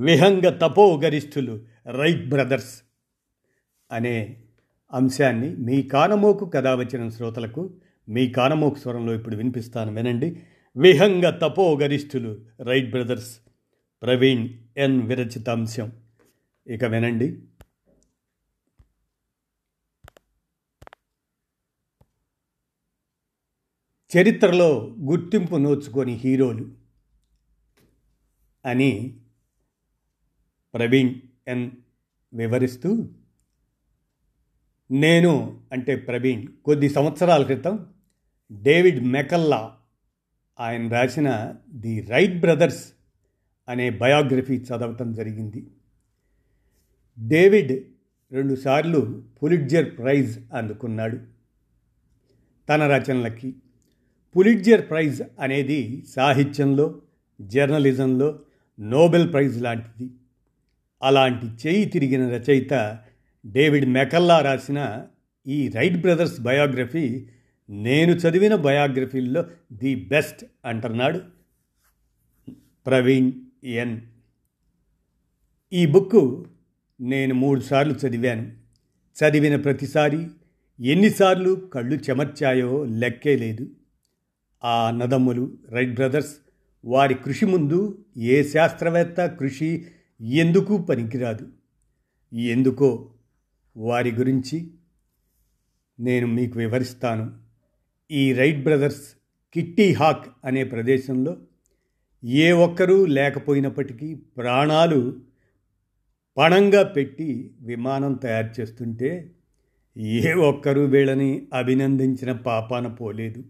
విహంగ 0.00 0.58
తపోగరిష్ఠులు 0.58 1.66
Wright 1.86 2.28
brothers 2.28 2.82
అనే 3.90 4.42
అంశాన్ని 4.92 5.56
మీ 5.56 5.82
కానమోకు 5.82 6.44
కథ 6.44 6.66
వచ్చిన 6.66 7.08
శ్రోతలకు 7.08 7.74
మీ 8.08 8.28
కానమోకు 8.28 8.78
స్వరంలో 8.78 9.14
ఇప్పుడు 9.14 9.36
వినిపిస్తాను 9.36 9.94
వినండి. 9.94 10.42
విహంగ 10.76 11.30
తపోగరిష్ఠులు 11.30 12.40
రైట్ 12.62 12.90
బ్రదర్స్ 12.90 13.40
ప్రవీణ్ 14.02 14.48
ఎన్ 14.76 15.02
విరచిత 15.02 15.48
అంశం. 15.48 15.92
ఇక 16.66 16.84
వినండి. 16.84 17.42
చరిత్రలో 24.18 24.96
గుర్తింపు 25.00 25.56
నోచుకొని 25.56 26.12
హీరోలు 26.12 26.68
అని 28.66 29.20
ప్రవీణ్ 30.74 31.14
ఎన్ 31.48 31.70
వివరిస్తూ 32.32 32.90
నేను 34.92 35.62
అంటే 35.72 35.96
ప్రవీణ్ 35.96 36.46
కొద్ది 36.64 36.88
సంవత్సరాల 36.88 37.42
క్రితం 37.42 37.86
డేవిడ్ 38.52 39.04
మెకల్లా 39.04 39.76
ఆయన 40.58 40.92
రాసిన 40.92 41.28
ది 41.74 42.00
రైట్ 42.00 42.40
బ్రదర్స్ 42.40 42.92
అనే 43.68 43.90
బయోగ్రఫీ 43.90 44.56
చదవటం 44.56 45.12
జరిగింది. 45.12 45.70
డేవిడ్ 47.18 47.72
రెండుసార్లు 48.32 49.24
పులిట్జర్ 49.42 49.98
ప్రైజ్ 49.98 50.38
అందుకున్నాడు 50.54 51.18
తన 52.68 52.82
రచనలకి. 52.86 53.54
పులిట్జర్ 54.36 54.90
ప్రైజ్ 54.90 55.22
అనేది 55.40 56.04
సాహిత్యంలో 56.08 57.00
జర్నలిజంలో 57.40 58.40
నోబెల్ 58.78 59.32
ప్రైజ్ 59.32 59.62
లాంటిది. 59.62 60.06
అలాంటి 61.02 61.68
చేయి 61.68 61.84
తిరిగిన 61.84 62.28
రచయిత 62.28 62.98
డేవిడ్ 63.46 63.86
మెకల్లా 63.86 64.38
రాసిన 64.38 65.06
ఈ 65.46 65.68
రైట్ 65.68 65.96
బ్రదర్స్ 65.96 66.40
బయోగ్రఫీ 66.40 67.26
నేను 67.70 68.12
చదివిన 68.12 68.54
బయోగ్రఫీల్లో 68.54 69.44
ది 69.72 69.94
బెస్ట్ 69.94 70.44
అంటున్నాడు 70.64 71.20
ప్రవీణ్ 72.86 73.32
ఎన్. 73.64 74.00
ఈ 75.72 75.86
బుక్ 75.86 76.44
నేను 77.00 77.34
మూడుసార్లు 77.34 77.94
చదివాను. 77.94 78.52
చదివిన 79.16 79.56
ప్రతిసారి 79.56 80.26
ఎన్నిసార్లు 80.80 81.54
కళ్ళు 81.54 81.94
చెమర్చాయో 81.94 82.84
లెక్కే 82.84 83.36
లేదు. 83.36 83.70
ఆ 84.64 84.88
అన్నదమ్ములు 84.88 85.58
రైట్ 85.68 85.94
బ్రదర్స్ 85.94 86.36
వారి 86.84 87.14
కృషి 87.14 87.46
ముందు 87.46 88.04
ఏ 88.16 88.42
శాస్త్రవేత్త 88.42 89.26
కృషి 89.26 89.86
ఎందుకు 90.20 90.78
పనికిరాదు? 90.78 91.48
ఎందుకో 92.32 93.12
వారి 93.76 94.12
గురించి 94.12 94.70
నేను 96.00 96.26
మీకు 96.26 96.58
వివరిస్తాను. 96.58 97.38
ఈ 98.10 98.32
రైట్ 98.32 98.62
బ్రదర్స్ 98.62 99.14
కిట్టి 99.52 99.92
హాక్ 99.92 100.26
అనే 100.44 100.64
ప్రదేశంలో 100.64 101.36
ఏ 102.24 102.52
ఒక్కరూ 102.52 103.06
లేకపోయినప్పటికీ 103.06 104.14
ప్రాణాలు 104.14 105.20
పణంగా 106.36 106.82
పెట్టి 106.82 107.54
విమానం 107.60 108.12
తయారు 108.12 108.60
చేస్తుంటే 108.60 109.34
ఏ 109.98 110.32
ఒక్కరూ 110.32 110.84
వీళ్ళని 110.84 111.46
అభినందించిన 111.54 112.32
పాపాన 112.32 112.86
పోలేదు. 112.86 113.44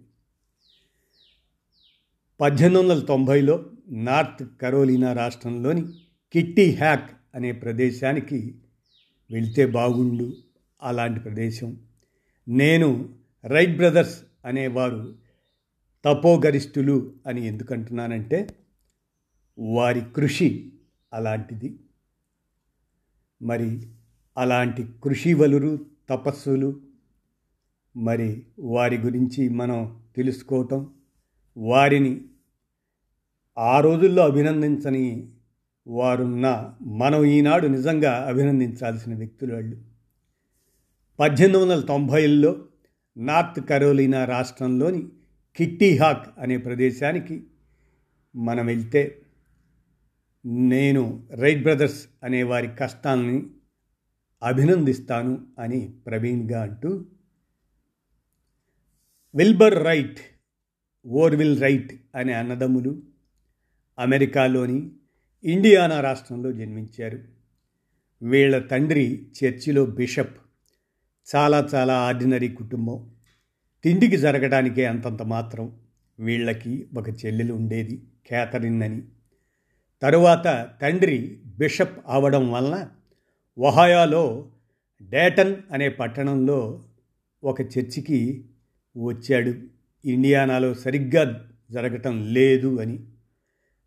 పద్దెనిమిది 2.40 2.82
వందల 2.82 3.04
తొంభైలో 3.04 3.66
నార్త్ 3.88 4.60
కరోలినా 4.62 5.12
రాష్ట్రంలోని 5.12 5.84
కిట్టి 6.32 6.74
హ్యాక్ 6.74 7.10
అనే 7.34 7.52
ప్రదేశానికి 7.52 8.54
వెళ్తే 9.30 9.66
బాగుండు 9.66 10.36
అలాంటి 10.82 11.20
ప్రదేశం. 11.20 11.80
నేను 12.48 13.14
రైట్ 13.44 13.76
బ్రదర్స్ 13.76 14.22
అనేవారు 14.44 15.18
తపోగరిష్ఠులు 16.04 17.12
అని 17.26 17.46
ఎందుకంటున్నానంటే 17.46 18.48
వారి 19.58 20.02
కృషి 20.16 20.72
అలాంటిది. 21.12 21.78
మరి 23.42 23.86
అలాంటి 24.38 24.86
కృషి 25.04 25.34
వలురు 25.34 25.86
తపస్సులు 26.10 26.80
మరి 27.96 28.42
వారి 28.58 28.98
గురించి 28.98 29.48
మనం 29.48 30.00
తెలుసుకోవటం 30.16 30.94
వారిని 31.56 32.20
ఆ 33.58 33.80
రోజుల్లో 33.80 34.24
అభినందించని 34.24 35.32
వారున్న 35.90 36.74
మనం 36.82 37.24
ఈనాడు 37.24 37.66
నిజంగా 37.66 38.12
అభినందించాల్సిన 38.28 39.14
వ్యక్తులు 39.14 39.54
వాళ్ళు. 39.54 39.76
పద్దెనిమిది 41.18 41.58
వందల 41.58 41.80
తొంభైల్లో 41.80 42.66
నార్త్ 43.16 43.68
కరోలినా 43.68 44.24
రాష్ట్రంలోని 44.24 45.02
కిట్టి 45.58 45.98
హాక్ 45.98 46.26
అనే 46.38 46.56
ప్రదేశానికి 46.56 47.44
మనం 48.36 48.66
వెళ్తే 48.66 49.22
నేను 50.44 51.26
రైట్ 51.38 51.62
బ్రదర్స్ 51.62 52.06
అనే 52.24 52.42
వారి 52.42 52.68
కష్టాలని 52.78 53.50
అభినందిస్తాను 54.42 55.46
అని 55.58 55.94
ప్రవీణ్గా 56.06 56.62
అంటూ 56.62 57.04
విల్బర్ 59.34 59.84
రైట్ 59.84 60.20
ఓర్విల్ 61.06 61.60
రైట్ 61.62 61.92
అనే 62.14 62.32
అన్నదమ్ములు 62.32 63.02
అమెరికాలోని 63.98 64.90
ఇండియానా 65.44 66.00
రాష్ట్రంలో 66.00 66.52
జన్మించారు. 66.52 67.18
వీళ్ళ 68.22 68.58
తండ్రి 68.58 69.26
చర్చిలో 69.44 69.86
బిషప్. 69.86 70.36
చాలా 71.36 71.68
చాలా 71.74 71.94
ఆర్డినరీ 71.94 72.48
కుటుంబం. 72.48 73.10
తిండికి 73.84 74.16
జరగడానికే 74.16 74.84
అంతంత 74.84 75.22
మాత్రం 75.22 75.72
వీళ్ళకి 76.20 76.88
ఒక 76.96 77.08
చెల్లెలు 77.08 77.54
ఉండేది 77.54 78.02
క్యాథరిన్ 78.26 78.82
అని 78.82 79.02
తరువాత 80.02 80.68
తండ్రి 80.82 81.40
బిషప్ 81.58 81.98
అవడం 82.06 82.52
వలన 82.52 82.88
ఒహాయాలో 83.58 84.50
డేటన్ 85.02 85.56
అనే 85.72 85.88
పట్టణంలో 85.88 86.84
ఒక 87.44 87.60
చర్చికి 87.60 88.44
వచ్చాడు. 88.96 89.54
ఇండియానాలో 90.08 90.74
సరిగ్గా 90.74 91.50
జరగటం 91.72 92.32
లేదు 92.32 92.80
అని. 92.80 92.98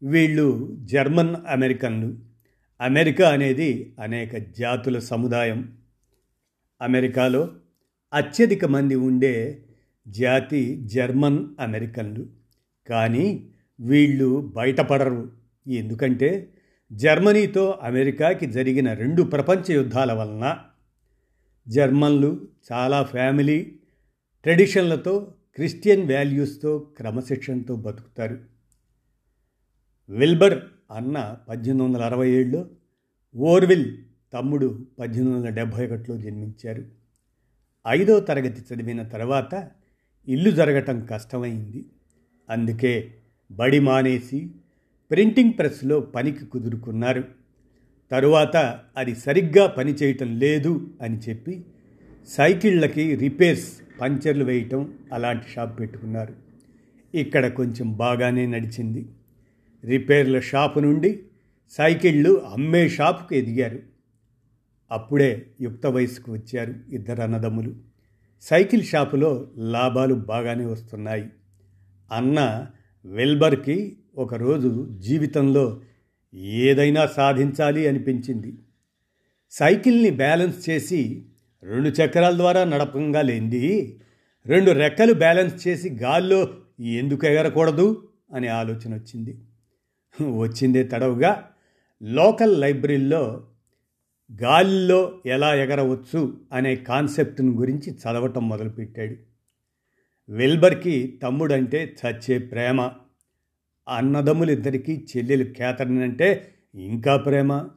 వీళ్ళు 0.03 0.77
జర్మన్ 0.79 1.35
అమెరికన్లు. 1.49 2.17
అమెరికా 2.81 3.29
అనేది 3.29 3.93
అనేక 3.99 4.37
జాతుల 4.37 4.99
సముదాయం. 4.99 5.71
అమెరికాలో 6.81 7.49
అత్యధిక 8.13 8.65
మంది 8.65 8.95
ఉండే 8.95 9.63
జాతి 10.07 10.81
జర్మన్ 10.85 11.47
అమెరికన్లు. 11.59 12.25
కానీ 12.89 13.49
వీళ్ళు 13.79 14.51
బయటపడరు. 14.55 15.31
ఎందుకంటే 15.67 16.49
జర్మనీతో 16.93 17.79
అమెరికాకి 17.81 18.45
జరిగిన 18.45 18.93
రెండు 18.93 19.23
ప్రపంచ 19.23 19.71
యుద్ధాల 19.71 20.13
వలన 20.13 20.57
జర్మన్లు 21.67 22.47
చాలా 22.71 23.03
ఫ్యామిలీ 23.03 23.75
ట్రెడిషన్లతో 24.43 25.33
క్రిస్టియన్ 25.55 26.11
వాల్యూస్తో 26.11 26.79
క్రమశిక్షణతో 26.97 27.75
బతుకుతారు. 27.75 28.52
విల్బర్ 30.09 30.59
అన్న 30.91 31.37
పద్దెనిమిది 31.49 31.85
వందల 31.85 32.01
అరవై 32.01 32.31
ఏడులో 32.31 32.65
ఓర్విల్ 33.35 33.97
తమ్ముడు 34.33 34.85
పద్దెనిమిది 34.99 35.37
వందల 35.37 35.49
డెబ్భై 35.49 35.85
ఒకటిలో 35.87 36.17
జన్మించారు. 36.17 36.85
ఐదో 37.87 38.19
తరగతి 38.19 38.73
చదివిన 38.73 39.03
తర్వాత 39.03 39.69
ఇల్లు 40.27 40.51
జరగటం 40.51 41.05
కష్టమైంది. 41.05 41.85
అందుకే 42.49 43.13
బడి 43.51 43.79
మానేసి 43.79 44.49
ప్రింటింగ్ 45.11 45.53
ప్రెస్లో 45.57 45.99
పనికి 45.99 46.45
కుదురుకున్నారు. 46.45 47.23
తరువాత 48.11 48.79
అది 48.97 49.15
సరిగ్గా 49.15 49.67
పనిచేయటం 49.67 50.39
లేదు 50.39 50.89
అని 51.01 51.17
చెప్పి 51.17 51.65
సైకిళ్ళకి 52.27 53.15
రిపేర్స్ 53.15 53.73
పంచర్లు 54.01 54.43
వేయటం 54.43 54.93
అలాంటి 55.13 55.45
షాప్ 55.49 55.79
పెట్టుకున్నారు. 55.79 56.33
ఇక్కడ 57.17 57.47
కొంచెం 57.47 57.97
బాగానే 57.97 58.45
నడిచింది. 58.45 59.05
రిపేర్ల 59.85 60.39
షాపు 60.39 60.79
నుండి 60.79 61.23
సైకిళ్ళు 61.71 62.41
అమ్మే 62.53 62.89
షాపుకు 62.89 63.35
ఎదిగారు. 63.35 63.79
అప్పుడే 64.91 65.45
యుక్త 65.61 65.85
వయసుకు 65.85 66.31
వచ్చారు 66.31 66.73
ఇద్దరు 66.89 67.21
అన్నదమ్ములు. 67.21 67.75
సైకిల్ 68.41 68.83
షాపులో 68.83 69.47
లాభాలు 69.57 70.13
బాగానే 70.13 70.65
వస్తున్నాయి. 70.65 71.29
అన్న 72.11 72.67
వెల్బర్కి 73.05 73.97
ఒకరోజు 74.17 74.87
జీవితంలో 74.99 75.81
ఏదైనా 76.33 77.05
సాధించాలి 77.05 77.87
అనిపించింది. 77.87 78.57
సైకిల్ని 79.51 80.09
బ్యాలెన్స్ 80.09 80.69
చేసి 80.69 81.25
రెండు 81.63 81.89
చక్రాల 81.89 82.37
ద్వారా 82.37 82.63
నడపంగా 82.63 83.21
లేంది. 83.21 83.99
రెండు 84.45 84.71
రెక్కలు 84.71 85.13
బ్యాలెన్స్ 85.13 85.67
చేసి 85.67 85.89
గాల్లో 85.89 86.49
ఎందుకు 86.79 87.25
ఎగరకూడదు 87.25 88.07
అనే 88.33 88.47
ఆలోచన 88.47 88.93
వచ్చింది. 88.93 89.37
వచ్చిందే 90.21 90.83
తడవుగా 90.83 91.49
లోకల్ 92.03 92.61
లైబ్రరీలో 92.61 93.47
గాలిలో 94.41 95.21
ఎలా 95.25 95.55
ఎగరవచ్చు 95.55 96.41
అనే 96.53 96.75
కాన్సెప్ట్ను 96.75 97.51
గురించి 97.51 97.93
చదవటం 97.93 98.49
మొదలుపెట్టాడు. 98.49 99.15
విల్బర్కి 100.31 101.19
తమ్ముడంటే 101.23 101.95
చచ్చే 102.07 102.37
ప్రేమ. 102.37 102.91
అన్నదమ్ములిద్దరికీ 103.87 105.07
చెల్లెలు 105.17 105.53
క్యాథరిన్ 105.53 106.01
అంటే 106.01 106.55
ఇంకా 106.75 107.17
ప్రేమ. 107.17 107.69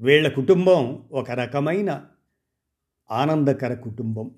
వీళ్ళ 0.00 0.28
కుటుంబం 0.28 1.04
ఒక 1.12 1.30
రకమైన 1.30 2.04
ఆనందకర 3.10 3.74
కుటుంబం. 3.74 4.30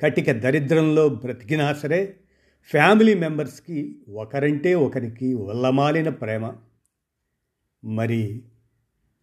కటిక 0.00 0.32
దరిద్రంలో 0.32 1.08
బ్రతికినా 1.08 1.74
సరే 1.74 2.19
ఫ్యామిలీ 2.64 3.14
మెంబర్స్కి 3.14 3.96
ఒకరంటే 4.08 4.74
ఒకరికి 4.74 5.34
ఉల్లమాలిన 5.34 6.08
ప్రేమ. 6.08 6.52
మరి 7.84 8.42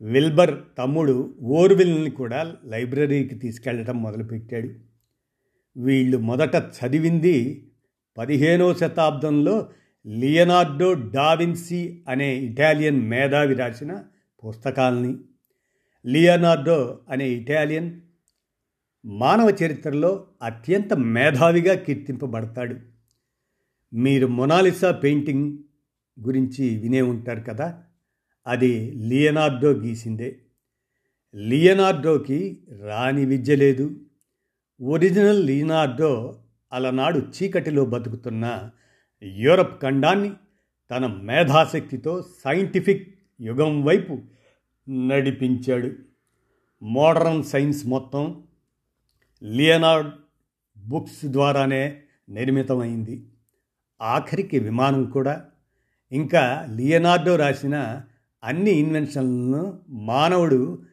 విల్బర్ 0.01 0.55
తమ్ముడు 0.77 1.35
ఓర్విల్ని 1.41 2.09
కూడా 2.09 2.55
లైబ్రరీకి 2.65 3.35
తీసుకెళ్ళడం 3.35 4.03
మొదలుపెట్టాడు. 4.03 4.69
వీళ్ళు 5.77 6.17
మొదట 6.17 6.55
చదివింది 6.55 7.67
పదిహేనో 8.17 8.73
శతాబ్దంలో 8.73 9.69
లియనార్డో 10.07 10.93
డావిన్సీ 10.93 12.03
అనే 12.07 12.35
ఇటాలియన్ 12.35 13.09
మేధావి 13.09 13.53
రాసిన 13.53 14.03
పుస్తకాల్ని. 14.47 15.17
లియనార్డో 16.05 16.99
అనే 17.09 17.29
ఇటాలియన్ 17.29 18.01
మానవ 19.05 19.55
చరిత్రలో 19.63 20.27
అత్యంత 20.43 20.93
మేధావిగా 20.93 21.75
కీర్తింపబడతాడు. 21.75 22.96
మీరు 23.93 24.27
మొనాలిసా 24.27 24.91
పెయింటింగ్ 24.91 25.57
గురించి 26.19 26.79
వినే 26.79 27.01
ఉంటారు 27.01 27.39
కదా? 27.39 27.83
అది 28.47 28.91
లియనార్డో 28.91 29.71
గీసిందే. 29.71 30.39
లియనార్డోకి 31.35 32.63
రాని 32.81 33.25
విద్య 33.25 33.55
లేదు. 33.55 33.99
ఒరిజినల్ 34.81 35.45
లియనార్డో 35.45 36.39
అలనాడు 36.73 37.19
చీకటిలో 37.19 37.85
బతుకుతున్న 37.85 38.69
యూరప్ 39.23 39.81
ఖండాన్ని 39.81 40.33
తన 40.91 41.05
మేధాశక్తితో 41.05 42.21
సైంటిఫిక్ 42.21 43.19
యుగం 43.41 43.83
వైపు 43.83 44.21
నడిపించాడు. 44.89 45.91
మోడర్న్ 46.81 47.43
సైన్స్ 47.43 47.87
మొత్తం 47.87 48.43
లియనార్డ్ 49.43 50.11
బుక్స్ 50.77 51.25
ద్వారానే 51.25 52.01
నిర్మితమైంది. 52.29 53.25
ఆఖరికి 54.01 54.59
విమానం 54.59 55.05
కూడా. 55.05 55.45
ఇంకా 56.11 56.67
లియనార్డో 56.75 57.35
రాసిన 57.35 58.01
అన్ని 58.43 58.71
ఇన్వెన్షన్లను 58.71 59.79
మానవుడు 59.89 60.83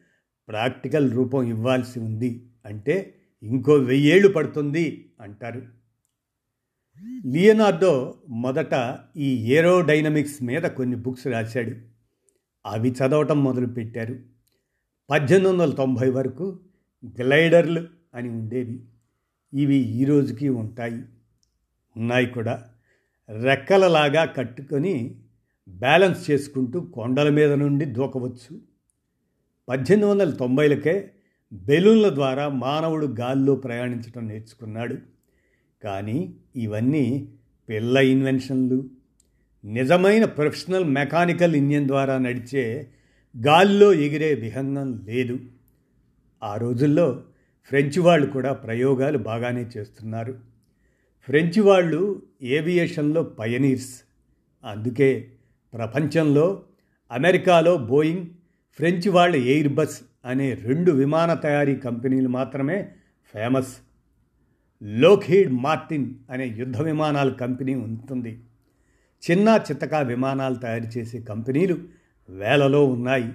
ప్రాక్టికల్ 0.47 1.11
రూపం 1.11 1.43
ఇవ్వాల్సి 1.43 1.99
ఉంది 1.99 2.49
అంటే 2.65 3.15
ఇంకో 3.43 3.73
వెయ్యేళ్ళు 3.73 4.27
పడుతుంది 4.27 5.11
అంటారు. 5.21 5.61
లియనార్డో 7.25 8.17
మొదట 8.29 8.99
ఈ 9.17 9.53
ఏరోడైనమిక్స్ 9.53 10.43
మీద 10.43 10.61
కొన్ని 10.61 10.95
బుక్స్ 10.95 11.27
రాశాడు. 11.27 11.71
అవి 12.65 12.91
చదవటం 12.91 13.43
మొదలుపెట్టారు. 13.43 14.19
పద్దెనిమిది 15.09 15.53
వందల 15.53 15.73
తొంభై 15.73 16.09
వరకు 16.09 16.59
గ్లైడర్లు 17.05 17.87
అని 18.13 18.29
ఉండేవి. 18.29 18.85
ఇవి 19.53 19.75
ఈ 19.75 20.05
రోజుకి 20.05 20.49
ఉంటాయి. 20.49 21.03
ఉన్నాయి 21.97 22.25
కూడా. 22.25 22.69
రెక్కలలాగా 23.29 24.25
కట్టుకొని 24.25 25.21
బ్యాలెన్స్ 25.69 26.31
చేసుకుంటూ 26.31 26.79
కొండల 26.79 27.29
మీద 27.29 27.53
నుండి 27.53 27.85
దూకవచ్చు. 27.85 28.61
పద్దెనిమిది 29.69 30.11
వందల 30.11 30.29
తొంభైలకే 30.29 31.11
బెలూన్ల 31.53 32.09
ద్వారా 32.09 32.49
మానవుడు 32.49 33.05
గాల్లో 33.05 33.55
ప్రయాణించడం 33.55 34.27
నేర్చుకున్నాడు. 34.27 34.97
కానీ 35.83 36.35
ఇవన్నీ 36.55 37.33
పిల్ల 37.69 37.97
ఇన్వెన్షన్లు. 37.97 38.89
నిజమైన 39.65 40.25
ప్రొఫెషనల్ 40.25 40.85
మెకానికల్ 40.85 41.55
ఇంజన్ 41.55 41.87
ద్వారా 41.87 42.17
నడిచే 42.17 42.91
గాల్లో 43.45 43.93
ఎగిరే 43.93 44.33
విహంగం 44.33 45.05
లేదు. 45.05 45.39
ఆ 46.43 46.57
రోజుల్లో 46.57 47.23
ఫ్రెంచ్ 47.63 47.99
వాళ్ళు 47.99 48.27
కూడా 48.27 48.53
ప్రయోగాలు 48.53 49.17
బాగానే 49.17 49.65
చేస్తున్నారు. 49.77 50.54
ఫ్రెంచ్ 51.27 51.59
వాళ్ళు 51.59 52.21
ఏవియేషన్లో 52.41 53.23
పయనీర్స్. 53.23 54.01
అందుకే 54.65 55.31
ప్రపంచంలో 55.73 56.63
అమెరికాలో 57.11 57.77
బోయింగ్ 57.77 58.25
ఫ్రెంచ్ 58.75 59.09
వాళ్ళ 59.09 59.35
ఎయిర్ 59.35 59.73
బస్ 59.73 60.01
అనే 60.25 60.53
రెండు 60.53 60.91
విమాన 60.91 61.33
తయారీ 61.33 61.75
కంపెనీలు 61.75 62.29
మాత్రమే 62.29 62.91
ఫేమస్. 63.33 63.77
లోక్హీడ్ 64.83 65.51
మార్టిన్ 65.51 66.13
అనే 66.29 66.47
యుద్ధ 66.47 66.81
విమానాల 66.81 67.29
కంపెనీ 67.29 67.75
ఉంటుంది. 67.75 68.39
చిన్న 69.31 69.59
చిత్తక 69.71 69.95
విమానాలు 69.95 70.55
తయారు 70.55 70.97
చేసే 70.97 71.19
కంపెనీలు 71.19 71.77
వేలలో 72.29 72.85
ఉన్నాయి. 72.85 73.31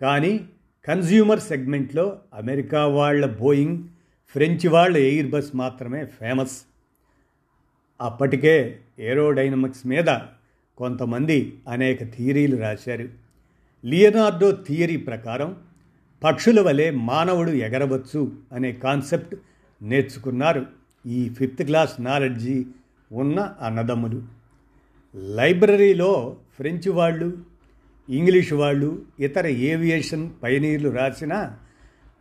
కానీ 0.00 0.48
కన్జ్యూమర్ 0.84 1.40
సెగ్మెంట్లో 1.40 2.18
అమెరికా 2.34 2.86
వాళ్ళ 2.86 3.26
బోయింగ్ 3.26 3.84
ఫ్రెంచ్ 4.28 4.66
వాళ్ళ 4.68 4.96
ఎయిర్ 4.96 5.30
బస్ 5.30 5.56
మాత్రమే 5.56 6.04
ఫేమస్. 6.04 6.67
అప్పటికే 8.00 8.78
ఏరోడైనమిక్స్ 9.00 9.86
మీద 9.86 10.06
కొంతమంది 10.78 11.58
అనేక 11.68 12.04
థియరీలు 12.04 12.56
రాశారు. 12.56 13.08
లియనార్డో 13.84 14.52
థియరీ 14.52 14.96
ప్రకారం 14.96 15.56
పక్షుల 16.24 16.60
వలె 16.60 16.90
మానవుడు 16.90 17.50
ఎగరవచ్చు 17.50 18.32
అనే 18.52 18.72
కాన్సెప్ట్ 18.72 19.34
నేర్చుకున్నారు 19.82 20.66
ఈ 21.06 21.28
ఫిఫ్త్ 21.28 21.62
క్లాస్ 21.62 22.00
నాలెడ్జి 22.00 22.66
ఉన్న 23.12 23.54
అన్నదమ్ములు. 23.62 24.22
లైబ్రరీలో 25.16 26.36
ఫ్రెంచ్ 26.56 26.88
వాళ్ళు 26.88 27.38
ఇంగ్లీష్ 28.10 28.52
వాళ్ళు 28.52 29.02
ఇతర 29.20 29.46
ఏవియేషన్ 29.46 30.30
పయనీర్లు 30.42 30.88
రాసిన 30.88 31.52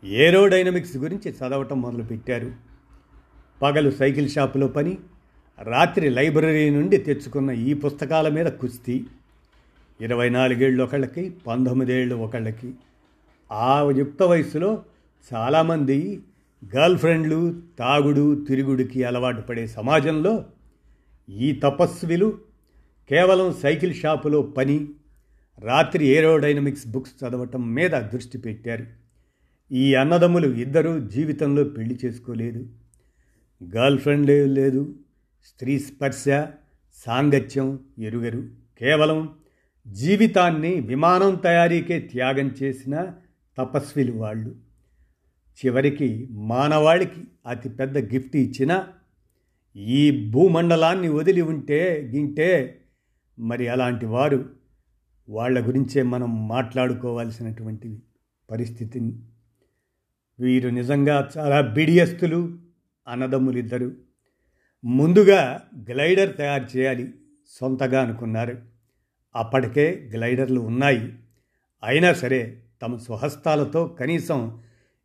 ఏరోడైనమిక్స్ 0.05 0.97
గురించి 0.97 1.31
చదవటం 1.31 1.81
మొదలుపెట్టారు. 1.81 2.51
పగలు 3.61 3.91
సైకిల్ 3.91 4.29
షాపులో 4.29 4.67
పని 4.67 4.97
రాత్రి 5.61 6.09
లైబ్రరీ 6.09 6.69
నుండి 6.69 6.97
తెచ్చుకున్న 6.97 7.51
ఈ 7.51 7.73
పుస్తకాల 7.73 8.29
మీద 8.29 8.45
కుస్తీ. 8.45 9.05
ఇరవై 10.01 10.29
నాలుగేళ్ళు 10.29 10.83
ఒకళ్ళకి 10.83 11.29
పంతొమ్మిదేళ్ళు 11.47 12.15
ఒకళ్ళకి. 12.15 12.73
ఆ 13.51 13.91
యుక్త 13.95 14.23
వయసులో 14.23 14.83
చాలామంది 15.33 16.19
గర్ల్ 16.75 16.97
ఫ్రెండ్లు 16.97 17.61
తాగుడు 17.79 18.45
తిరుగుడికి 18.47 19.03
అలవాటు 19.03 19.41
పడే 19.41 19.67
సమాజంలో 19.67 20.45
ఈ 21.29 21.51
తపస్విలు 21.51 22.37
కేవలం 23.09 23.53
సైకిల్ 23.53 23.93
షాపులో 23.93 24.41
పని 24.41 24.87
రాత్రి 25.59 26.05
ఏరోడైనమిక్స్ 26.05 26.87
బుక్స్ 26.87 27.13
చదవటం 27.23 27.73
మీద 27.73 27.91
దృష్టి 27.91 28.37
పెట్టారు. 28.37 28.85
ఈ 29.71 29.95
అన్నదమ్ములు 29.95 30.55
ఇద్దరూ 30.55 30.99
జీవితంలో 30.99 31.63
పెళ్ళి 31.63 31.99
చేసుకోలేదు. 32.05 32.67
గర్ల్ 33.75 33.99
ఫ్రెండ్ 33.99 34.27
లేదు. 34.29 34.95
స్త్రీ 35.47 35.79
స్పర్శ 35.79 36.25
సాంగత్యం 36.93 37.79
ఎరుగరు. 37.99 38.49
కేవలం 38.79 39.29
జీవితాన్ని 39.87 40.79
విమానం 40.79 41.35
తయారీకే 41.35 41.99
త్యాగం 41.99 42.47
చేసిన 42.63 43.07
తపస్విలు 43.57 44.11
వాళ్ళు. 44.11 44.55
చివరికి 45.65 46.27
మానవాళికి 46.31 47.23
అతిపెద్ద 47.47 47.97
గిఫ్ట్ 47.97 48.35
ఇచ్చిన 48.35 48.87
ఈ 49.75 50.31
భూమండలాన్ని 50.31 51.09
వదిలి 51.09 51.41
ఉంటే 51.41 52.11
గింటే 52.13 52.81
మరి 53.39 53.67
అలాంటి 53.67 54.05
వారు 54.05 54.49
వాళ్ళ 55.29 55.67
గురించే 55.67 56.03
మనం 56.03 56.47
మాట్లాడుకోవాల్సినటువంటి 56.47 58.01
పరిస్థితిని. 58.51 59.19
వీరు 60.39 60.69
నిజంగా 60.69 61.29
చాలా 61.37 61.61
బిడియస్తులు 61.61 62.57
అన్నదమ్ములిద్దరు. 63.07 64.06
ముందుగా 64.85 65.63
గ్లైడర్ 65.91 66.37
తయారు 66.37 66.77
చేయాలి 66.77 67.13
సొంతగా 67.47 68.01
అనుకున్నారు. 68.01 68.57
అప్పటికే 69.35 70.09
గ్లైడర్లు 70.13 70.59
ఉన్నాయి. 70.59 71.13
అయినా 71.83 72.13
సరే 72.13 72.63
తమ 72.81 72.97
స్వహస్తాలతో 72.97 73.87
కనీసం 73.87 74.61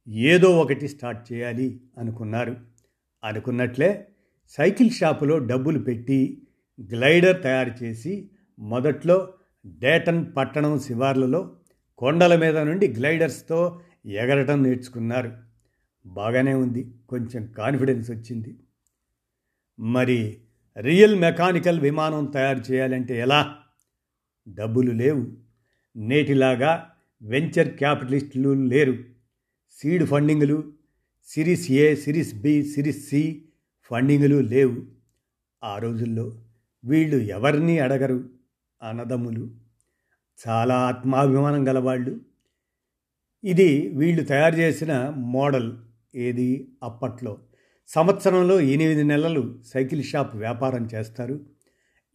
ఏదో 0.09 0.61
ఒకటి 0.61 0.89
స్టార్ట్ 0.89 1.33
చేయాలి 1.33 1.81
అనుకున్నారు. 1.99 2.57
అనుకున్నట్లే 3.25 4.09
సైకిల్ 4.49 4.91
షాపులో 4.91 5.39
డబ్బులు 5.39 5.79
పెట్టి 5.79 6.43
గ్లైడర్ 6.81 7.43
తయారు 7.43 7.85
చేసి 7.85 8.31
మొదట్లో 8.59 9.33
డేటన్ 9.67 10.27
పట్టణం 10.37 10.79
శివార్లలో 10.79 11.57
కొండల 11.99 12.37
మీద 12.37 12.59
నుండి 12.59 12.89
గ్లైడర్స్తో 12.89 13.81
ఎగరటం 14.07 14.63
నేర్చుకున్నారు. 14.63 15.33
బాగానే 16.07 16.55
ఉంది. 16.55 16.95
కొంచెం 17.09 17.47
కాన్ఫిడెన్స్ 17.47 18.11
వచ్చింది. 18.11 18.57
మరి 19.81 20.39
రియల్ 20.81 21.21
మెకానికల్ 21.21 21.81
విమానం 21.81 22.25
తయారు 22.25 22.73
చేయాలంటే 22.73 23.19
ఎలా? 23.19 23.59
డబ్బులు 24.49 24.91
లేవు. 24.91 25.27
నేటిలాగా 25.97 26.91
వెంచర్ 27.23 27.69
క్యాపిటలిస్టులు 27.69 28.53
లేరు. 28.53 28.95
Seed 29.71 30.05
ఫండింగులు 30.05 30.73
series 31.25 31.71
A 31.71 31.95
series 31.95 32.35
B 32.35 32.65
series 32.65 33.09
C 33.09 33.49
ఫండింగులు 33.83 34.41
లేవు. 34.41 34.77
ఆ 35.65 35.79
రోజుల్లో 35.79 36.43
వీళ్ళు 36.85 37.17
ఎవరిని 37.17 37.79
అడగరు? 37.79 38.29
అన్నదమ్ములు. 38.83 39.51
చాలా 40.49 40.75
ఆత్మాభిమానం 40.75 41.69
గలవాళ్ళు. 41.69 42.21
ఇది 43.45 43.89
వీళ్ళు 43.89 44.25
తయారు 44.25 44.57
చేసిన 44.57 45.15
మోడల్. 45.17 45.73
ఏది 46.15 46.73
అప్పట్లో? 46.83 47.39
సంవత్సరంలో 47.89 48.61
ఎనిమిది 48.61 49.05
నెలలు 49.05 49.59
సైకిల్ 49.67 50.05
షాప్ 50.05 50.37
వ్యాపారం 50.37 50.89
చేస్తారు. 50.95 51.47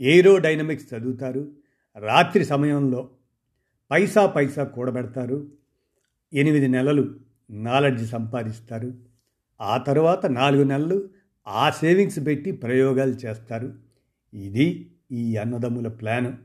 ఏరోడైనమిక్స్ 0.02 0.94
చదువుతారు. 0.94 1.52
రాత్రి 1.98 2.46
సమయంలో 2.46 3.10
పైసా 3.92 4.26
పైసా 4.26 4.64
కూడబెడతారు. 4.64 5.52
ఎనిమిది 6.34 6.68
నెలలు 6.68 7.20
నాలెడ్జ్ 7.50 8.10
సంపాదిస్తారు. 8.10 8.94
ఆ 9.62 9.78
తర్వాత 9.78 10.26
నాలుగు 10.26 10.64
నెలలు 10.64 11.10
ఆ 11.48 11.70
సేవింగ్స్ 11.70 12.26
పెట్టి 12.26 12.52
ప్రయోగాలు 12.52 13.12
చేస్తారు. 13.12 13.74
ఇది 14.34 14.92
ఈ 15.12 15.36
అన్నదమ్ముల 15.36 15.88
ప్లాను. 15.88 16.38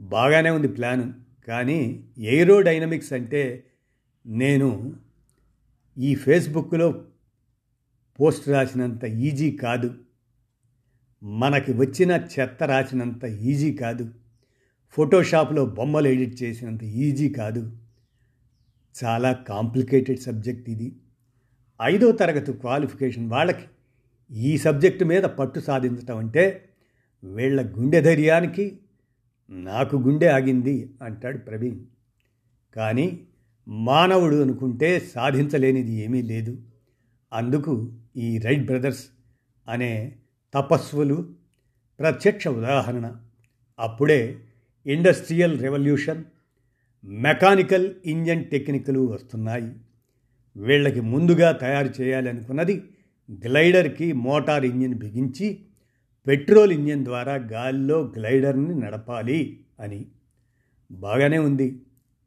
బాగానే 0.00 0.50
ఉంది 0.50 0.68
ప్లాను. 0.68 1.14
కానీ 1.48 2.04
ఏరోడైనమిక్స్ 2.18 3.12
అంటే 3.12 3.66
నేను 4.26 4.96
ఈ 5.98 6.14
ఫేస్బుక్లో 6.14 7.04
పోస్ట్ 8.20 8.48
రాసినంత 8.48 9.04
ఈజీ 9.04 9.52
కాదు. 9.52 9.94
మనకి 11.22 11.72
వచ్చిన 11.72 12.10
చెత్త 12.10 12.62
రాసినంత 12.62 13.24
ఈజీ 13.24 13.72
కాదు. 13.72 14.10
ఫోటోషాప్లో 14.90 15.66
బొమ్మలు 15.66 16.08
ఎడిట్ 16.08 16.42
చేసినంత 16.42 16.84
ఈజీ 16.84 17.28
కాదు. 17.28 17.76
చాలా 19.04 19.32
కాంప్లికేటెడ్ 19.32 20.18
సబ్జెక్ట్ 20.18 20.70
ఇది. 20.70 20.96
ఐదో 21.82 22.12
తరగతి 22.12 22.52
క్వాలిఫికేషన్ 22.52 23.30
వాళ్ళకి 23.30 23.62
ఈ 24.30 24.58
సబ్జెక్టు 24.58 25.04
మీద 25.04 25.22
పట్టు 25.22 25.60
సాధించటం 25.60 26.16
అంటే 26.16 26.68
వీళ్ళ 27.24 27.78
గుండె 27.78 28.00
ధైర్యానికి 28.00 28.78
నాకు 29.50 29.96
గుండె 29.96 30.26
ఆగింది 30.26 30.94
అంటాడు 31.02 31.38
ప్రవీణ్. 31.38 31.80
కానీ 32.76 33.20
మానవుడు 33.68 34.42
అనుకుంటే 34.42 35.00
సాధించలేనిది 35.00 35.92
ఏమీ 35.92 36.22
లేదు. 36.22 36.62
అందుకు 37.32 37.99
ఈ 38.16 38.38
రైట్ 38.38 38.66
బ్రదర్స్ 38.66 39.06
అనే 39.68 40.16
తపస్సులు 40.54 41.34
ప్రత్యక్ష 41.98 42.48
ఉదాహరణ 42.48 43.16
అప్పుడే 43.78 44.38
ఇండస్ట్రియల్ 44.86 45.60
రెవల్యూషన్ 45.60 46.24
మెకానికల్ 47.04 47.94
ఇంజన్ 48.06 48.44
టెక్నిక్లు 48.44 49.00
వస్తున్నాయి. 49.00 49.72
వీళ్ళకి 50.56 51.00
ముందుగా 51.00 51.52
తయారు 51.52 52.02
చేయాలనుకున్నది 52.02 52.84
గ్లైడర్కి 53.32 54.12
మోటార్ 54.12 54.64
ఇంజిన్ 54.64 54.94
బిగించి 54.94 55.64
పెట్రోల్ 56.26 56.72
ఇంజిన్ 56.72 57.04
ద్వారా 57.04 57.34
గాలిలో 57.34 58.12
గ్లైడర్ని 58.18 58.80
నడపాలి 58.80 59.60
అని. 59.80 60.06
బాగానే 60.92 61.38
ఉంది 61.38 61.82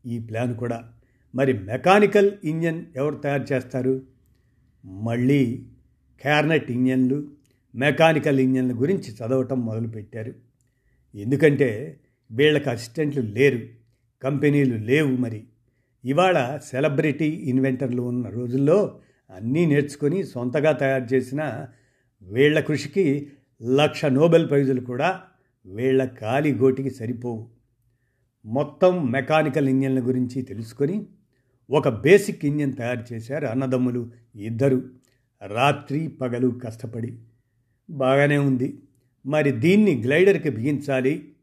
ఈ 0.06 0.20
ప్లాన్ 0.20 0.56
కూడా. 0.56 0.92
మరి 1.36 1.54
మెకానికల్ 1.54 2.32
ఇంజన్ 2.44 2.86
ఎవరు 2.96 3.16
తయారు 3.16 3.44
చేస్తారు? 3.44 4.02
మళ్ళీ 4.86 5.66
క్యార్నెట్ 6.24 6.72
ఇంజన్లు 6.72 7.28
మెకానికల్ 7.76 8.40
ఇంజన్ల 8.40 8.82
గురించి 8.82 9.12
చదవటం 9.12 9.66
మొదలుపెట్టారు. 9.66 10.34
ఎందుకంటే 11.16 12.00
వీళ్ళకి 12.32 12.70
అసిస్టెంట్లు 12.70 13.22
లేరు 13.22 13.60
కంపెనీలు 14.24 14.78
లేవు 14.78 15.08
మరి. 15.08 15.44
ఇవాళ 16.06 16.60
సెలబ్రిటీ 16.66 17.26
ఇన్వెంటర్లు 17.26 18.02
ఉన్న 18.02 18.30
రోజుల్లో 18.30 19.00
అన్నీ 19.32 19.66
నేర్చుకొని 19.66 20.24
సొంతగా 20.24 20.72
తయారు 20.72 21.04
చేసిన 21.14 21.68
వీళ్ళ 22.22 22.60
కృషికి 22.60 23.30
లక్ష 23.64 24.06
నోబెల్ 24.06 24.50
ప్రైజులు 24.50 24.82
కూడా 24.82 25.22
వీళ్ళ 25.66 26.06
కాలి 26.06 26.54
గోటికి 26.54 26.90
సరిపోవు. 26.90 27.50
మొత్తం 28.46 29.12
మెకానికల్ 29.12 29.70
ఇంజన్ల 29.70 30.00
గురించి 30.00 30.42
తెలుసుకొని 30.42 31.06
ఒక 31.72 31.90
బేసిక్ 31.90 32.46
ఇంజన్ 32.46 32.74
తయారు 32.74 33.14
చేశారు 33.14 33.46
అన్నదమ్ములు 33.46 34.12
ఇద్దరు. 34.36 35.03
రాత్రి 35.48 36.08
పగలు 36.08 36.60
కష్టపడి. 36.66 37.18
బాగానే 37.90 38.38
ఉంది. 38.38 38.80
మరి 39.26 39.52
దీన్ని 39.52 40.04
గ్లైడర్కి 40.04 40.50
బిగించాలి? 40.50 41.36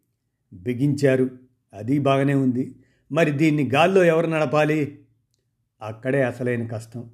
బిగించారు. 0.52 1.30
అది 1.74 1.98
బాగానే 1.98 2.34
ఉంది. 2.34 2.74
మరి 3.12 3.30
దీన్ని 3.30 3.70
గాల్లో 3.74 4.04
ఎవరు 4.04 4.26
నడపాలి? 4.26 4.98
అక్కడే 5.82 6.22
అసలైన 6.22 6.66
కష్టం. 6.66 7.10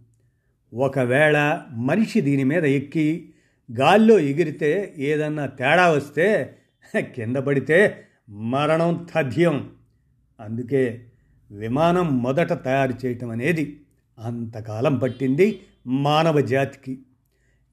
ఒకవేళ 0.74 1.62
మనిషి 1.70 2.20
దీని 2.20 2.44
మీద 2.44 2.64
ఎక్కి 2.64 3.32
గాల్లో 3.80 4.18
ఎగిరితే 4.18 4.94
ఏదన్నా 4.98 5.46
తేడా 5.46 5.90
వస్తే 5.90 6.58
కింద 7.00 7.36
పడితే 7.36 8.06
మరణం 8.28 9.06
తథ్యం. 9.14 9.70
అందుకే 10.40 11.06
విమానం 11.50 12.22
మొదట 12.22 12.64
తయారు 12.64 13.06
చేయటం 13.06 13.30
అనేది 13.30 13.80
అంతకాలం 14.18 14.98
పట్టింది. 14.98 15.60
మానవ 15.86 16.40
జాతికి 16.40 16.98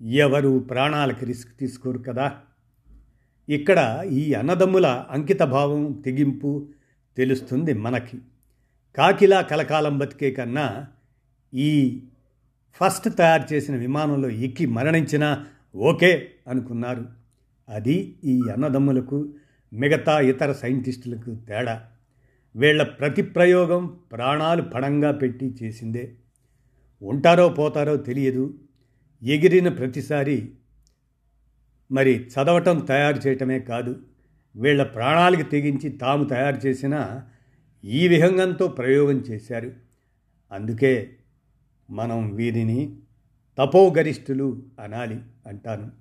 ఎవరు 0.10 0.60
ప్రాణాలకి 0.60 1.26
రిస్క్ 1.26 1.60
తీసుకోరు 1.60 1.98
కదా? 1.98 2.42
ఇక్కడ 3.50 4.08
ఈ 4.12 4.34
అన్నదమ్ముల 4.34 5.06
అంకితభావం 5.10 5.92
తెగింపు 6.06 6.68
తెలుస్తుంది 7.18 7.74
మనకి. 7.74 8.18
కాకిలా 8.96 9.42
కలకాలం 9.42 9.98
బతికే 9.98 10.32
కన్నా 10.32 10.88
ఈ 11.54 12.04
ఫస్ట్ 12.74 13.18
తయారు 13.18 13.54
చేసిన 13.54 13.76
విమానంలో 13.76 14.30
ఎక్కి 14.30 14.66
మరణించినా 14.66 15.46
ఓకే 15.76 16.32
అనుకున్నారు. 16.48 17.06
అది 17.70 18.16
ఈ 18.24 18.42
అన్నదమ్ములకు 18.54 19.34
మిగతా 19.74 20.20
ఇతర 20.20 20.52
సైంటిస్టులకు 20.52 21.36
తేడా. 21.36 21.86
వీళ్ళ 22.56 22.84
ప్రతి 22.84 23.22
ప్రయోగం 23.22 23.98
ప్రాణాలు 24.12 24.62
పడంగా 24.62 25.12
పెట్టి 25.12 25.56
చేసిందే. 25.64 26.16
ఉంటారో 27.04 27.50
పోతారో 27.50 27.98
తెలియదు. 27.98 28.60
ఎగిరిన 29.24 29.70
ప్రతిసారి 29.70 30.52
మరి 31.92 32.28
చదవటం 32.28 32.80
తయారు 32.80 33.28
చేయటమే 33.28 33.60
కాదు. 33.60 34.02
వీళ్ళ 34.56 34.84
ప్రాణాలకి 34.84 35.44
తెగించి 35.44 35.90
తాము 35.90 36.24
తయారు 36.24 36.68
చేసిన 36.68 37.22
ఈ 37.84 38.08
విహంగంతో 38.08 38.68
ప్రయోగం 38.68 39.18
చేశారు. 39.18 39.72
అందుకే 40.52 41.16
మనం 41.90 42.36
వీరిని 42.36 42.98
తపోగరిష్ఠులు 43.58 44.64
అనాలి 44.80 45.20
అంటాను. 45.48 45.92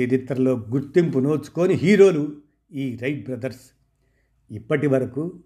చరిత్రలో 0.00 0.56
గుర్తింపు 0.56 1.18
నోచుకొని 1.18 1.74
హీరోలు 1.74 2.36
ఈ 2.72 2.96
రైట్ 2.96 3.24
బ్రదర్స్. 3.24 3.70
ఇప్పటి 4.50 4.86
వరకు 4.86 5.40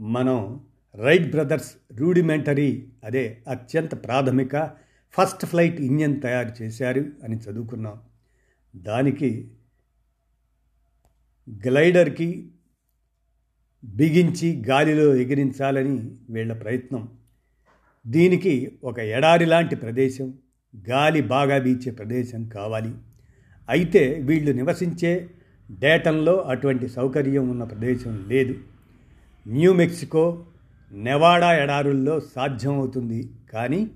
మనం 0.00 0.60
రైట్ 0.96 1.30
బ్రదర్స్ 1.30 1.74
రూడిమెంటరీ 1.92 2.86
అదే 3.04 3.42
అత్యంత 3.48 4.04
ప్రాథమిక 4.04 4.70
ఫస్ట్ 5.18 5.46
ఫ్లైట్ 5.46 5.80
ఇంజన్ 5.80 6.22
తయారు 6.22 6.62
చేశారు 6.62 7.06
అని 7.24 7.36
చదువుకున్నాం. 7.36 8.00
దానికి 8.76 9.50
గ్లైడర్కి 11.66 12.50
బిగించి 13.84 14.62
గాలిలో 14.68 15.14
ఎగిరించాలని 15.14 16.16
వీళ్ళ 16.30 16.52
ప్రయత్నం. 16.52 17.08
దీనికి 18.06 18.78
ఒక 18.84 18.98
ఎడారి 18.98 19.46
లాంటి 19.46 19.76
ప్రదేశం 19.76 20.34
గాలి 20.90 21.22
బాగా 21.22 21.56
వీచే 21.56 21.90
ప్రదేశం 21.92 22.48
కావాలి. 22.48 22.94
అయితే 23.68 24.20
వీళ్ళు 24.20 24.52
నివసించే 24.52 25.30
డేటంలో 25.70 26.36
అటువంటి 26.36 26.88
సౌకర్యం 26.88 27.48
ఉన్న 27.48 27.64
ప్రదేశం 27.64 28.24
లేదు. 28.28 28.54
న్యూ 29.48 29.72
మెక్సికో 29.72 30.46
నెవాడా 30.92 31.62
ఎడారుల్లో 31.62 32.20
సాధ్యమవుతుంది. 32.20 33.30
కానీ 33.52 33.90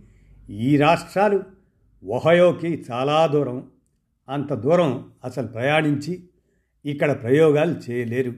ఈ 0.51 0.77
రాష్ట్రాలు 0.77 1.43
ఒహయోకి 2.05 2.85
చాలా 2.91 3.27
దూరం. 3.27 3.69
అంత 4.29 4.53
దూరం 4.53 5.13
అసలు 5.25 5.47
ప్రయాణించి 5.47 6.25
ఇక్కడ 6.85 7.23
ప్రయోగాలు 7.23 7.91
చేయలేరు. 7.91 8.35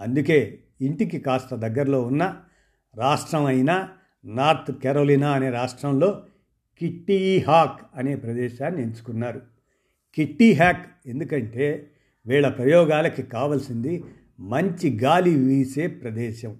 అందుకే 0.00 0.58
ఇంటికి 0.80 1.18
కాస్త 1.18 1.54
దగ్గరలో 1.54 2.02
ఉన్న 2.02 2.36
రాష్ట్రం 2.96 3.44
అయిన 3.44 3.88
నార్త్ 4.24 4.72
కెరోలినా 4.72 5.32
అనే 5.32 5.50
రాష్ట్రంలో 5.50 6.22
కిట్టి 6.80 7.44
హాక్ 7.48 7.80
అనే 7.94 8.16
ప్రదేశాన్ని 8.16 8.82
ఎంచుకున్నారు. 8.82 9.40
కిట్టి 10.14 10.52
హ్యాక్ 10.52 10.86
ఎందుకంటే 11.06 11.90
వీళ్ళ 12.26 12.48
ప్రయోగాలకి 12.48 13.22
కావలసింది 13.22 14.04
మంచి 14.40 14.98
గాలి 14.98 15.34
వీసే 15.34 15.86
ప్రదేశం. 15.86 16.56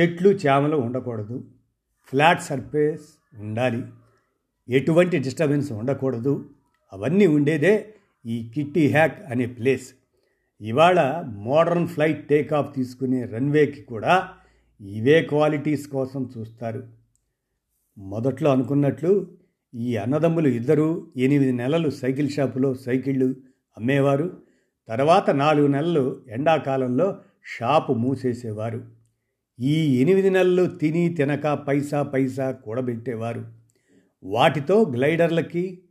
చెట్లు 0.00 0.28
చేమలు 0.28 0.76
ఉండకూడదు. 0.76 1.44
ఫ్లాట్ 2.04 2.42
సర్ఫేస్ 2.42 3.08
ఉండాలి. 3.38 3.84
ఎటువంటి 4.68 5.18
డిస్టర్బెన్స్ 5.18 5.72
ఉండకూడదు. 5.72 6.50
అవన్నీ 6.92 7.26
ఉండేదే 7.26 7.94
ఈ 8.26 8.52
కిట్టి 8.54 8.90
హ్యాక్ 8.90 9.30
అనే 9.30 9.46
ప్లేస్. 9.46 9.94
ఇవాళ 10.60 11.24
మోడర్న్ 11.26 11.88
ఫ్లైట్ 11.88 12.28
టేక్ 12.28 12.52
ఆఫ్ 12.52 12.74
తీసుకునే 12.74 13.24
రన్వేకి 13.24 13.82
కూడా 13.82 14.28
ఇవే 14.80 15.22
క్వాలిటీస్ 15.22 15.88
కోసం 15.88 16.30
చూస్తారు. 16.38 16.88
మొదట్లో 17.98 18.50
అనుకున్నట్లు 18.50 19.38
ఈ 19.74 19.96
అన్నదమ్ములు 19.96 20.48
ఇద్దరూ 20.48 21.06
ఎనిమిది 21.16 21.52
నెలలు 21.52 21.90
సైకిల్ 21.90 22.30
షాపులో 22.30 22.74
సైకిళ్ళు 22.74 23.26
అమ్మేవారు. 23.76 24.42
తర్వాత 24.88 25.30
నాలుగు 25.30 25.66
నెలలు 25.66 26.22
ఎండాకాలంలో 26.28 27.18
షాపు 27.44 27.92
మూసేసేవారు. 27.92 28.95
ఈ 29.58 30.00
ఎనిమిది 30.00 30.30
నెలలు 30.30 30.66
తిని 30.66 31.14
తినక 31.14 31.46
పైసా 31.46 32.02
పైసా 32.02 32.50
కూడబెట్టేవారు. 32.50 33.44
వాటితో 34.22 34.84
గ్లైడర్లకి 34.84 35.82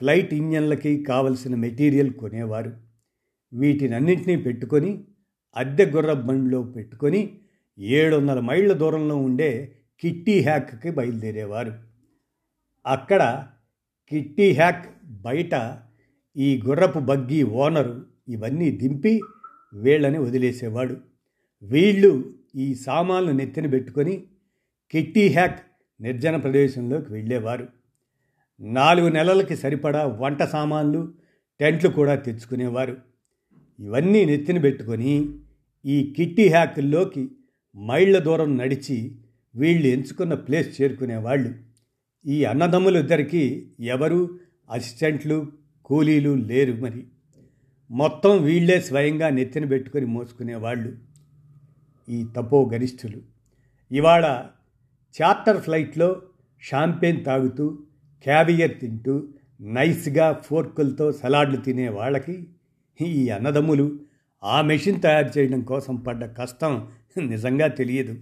ఫ్లైట్ 0.00 0.34
ఇంజన్లకి 0.34 1.02
కావలసిన 1.02 1.54
మెటీరియల్ 1.54 2.12
కొనేవారు. 2.12 2.72
వీటినన్నింటినీ 3.52 4.36
పెట్టుకొని 4.36 5.04
అద్దె 5.56 5.84
గుర్ర 5.84 6.12
బండిలో 6.12 6.62
పెట్టుకొని 6.62 7.38
ఏడు 7.78 8.16
వందల 8.16 8.40
మైళ్ళ 8.40 8.72
దూరంలో 8.72 9.16
ఉండే 9.16 9.76
కిట్టి 10.02 10.40
హ్యాక్కి 10.40 10.90
బయలుదేరేవారు. 10.90 11.72
అక్కడ 12.86 13.52
కిట్టి 14.10 14.52
హ్యాక్ 14.52 14.86
బయట 15.04 15.82
ఈ 16.36 16.62
గుర్రపు 16.66 16.98
బగ్గి 16.98 17.42
ఓనరు 17.42 18.06
ఇవన్నీ 18.28 18.70
దింపి 18.70 19.20
వీళ్ళని 19.72 20.18
వదిలేసేవాడు. 20.18 20.96
వీళ్ళు 21.62 22.34
ఈ 22.54 22.74
సామాన్లు 22.74 23.32
నెత్తిన 23.32 23.66
పెట్టుకొని 23.66 24.24
కిట్టి 24.92 25.28
హ్యాక్ 25.28 25.58
నిర్జన 26.00 26.36
ప్రదేశంలోకి 26.36 27.12
వెళ్ళేవారు. 27.12 27.68
నాలుగు 28.60 29.08
నెలలకి 29.08 29.56
సరిపడా 29.56 30.06
వంట 30.06 30.42
సామాన్లు 30.42 31.12
టెంట్లు 31.60 31.88
కూడా 31.88 32.14
తెచ్చుకునేవారు. 32.14 32.96
ఇవన్నీ 33.78 34.24
నెత్తిన 34.24 34.58
పెట్టుకొని 34.58 35.34
ఈ 35.84 36.14
కిట్టి 36.16 36.48
హ్యాకుల్లోకి 36.48 37.30
మైళ్ళ 37.76 38.18
దూరం 38.18 38.56
నడిచి 38.56 39.16
వీళ్ళు 39.56 39.86
ఎంచుకున్న 39.88 40.34
ప్లేస్ 40.34 40.82
చేరుకునేవాళ్ళు. 40.82 41.54
ఈ 42.26 42.44
అన్నదమ్ములు 42.44 42.98
ఇద్దరికి 42.98 43.72
ఎవరు 43.80 44.38
అసిస్టెంట్లు 44.70 45.52
కూలీలు 45.84 46.34
లేరు 46.34 46.72
మరి. 46.72 47.06
మొత్తం 47.90 48.42
వీళ్ళే 48.42 48.80
స్వయంగా 48.80 49.28
నెత్తిన 49.28 49.64
పెట్టుకొని 49.64 50.06
మోసుకునేవాళ్ళు. 50.06 51.09
ఈ 52.10 52.26
తపో 52.36 52.70
గరిష్ఠులు. 52.72 53.20
ఇవాళ 53.90 54.46
చార్టర్ 55.14 55.60
ఫ్లైట్లో 55.60 56.22
షాంపేన్ 56.62 57.24
తాగుతూ 57.24 57.78
క్యావియర్ 58.24 58.80
తింటూ 58.80 59.28
నైస్గా 59.60 60.32
ఫోర్కులతో 60.32 61.12
సలాడ్లు 61.12 61.56
తినే 61.56 61.88
వాళ్ళకి 61.88 62.46
ఈ 63.00 63.28
అన్నదమ్ములు 63.28 63.98
ఆ 64.44 64.60
మెషిన్ 64.60 65.00
తయారు 65.00 65.38
చేయడం 65.38 65.60
కోసం 65.60 65.96
పడ్డ 65.96 66.24
కష్టం 66.24 66.88
నిజంగా 67.18 67.66
తెలియదు. 67.66 68.14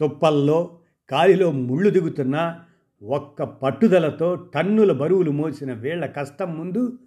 తుప్పల్లో 0.00 0.78
కాలిలో 1.10 1.50
ముళ్ళు 1.50 1.90
దిగుతున్న 1.90 2.60
ఒక్క 3.02 3.42
పట్టుదలతో 3.42 4.34
టన్నుల 4.34 4.92
బరువులు 4.92 5.30
మోసిన 5.30 5.72
వీళ్ళ 5.72 6.06
కష్టం 6.06 6.58
ముందు 6.58 6.98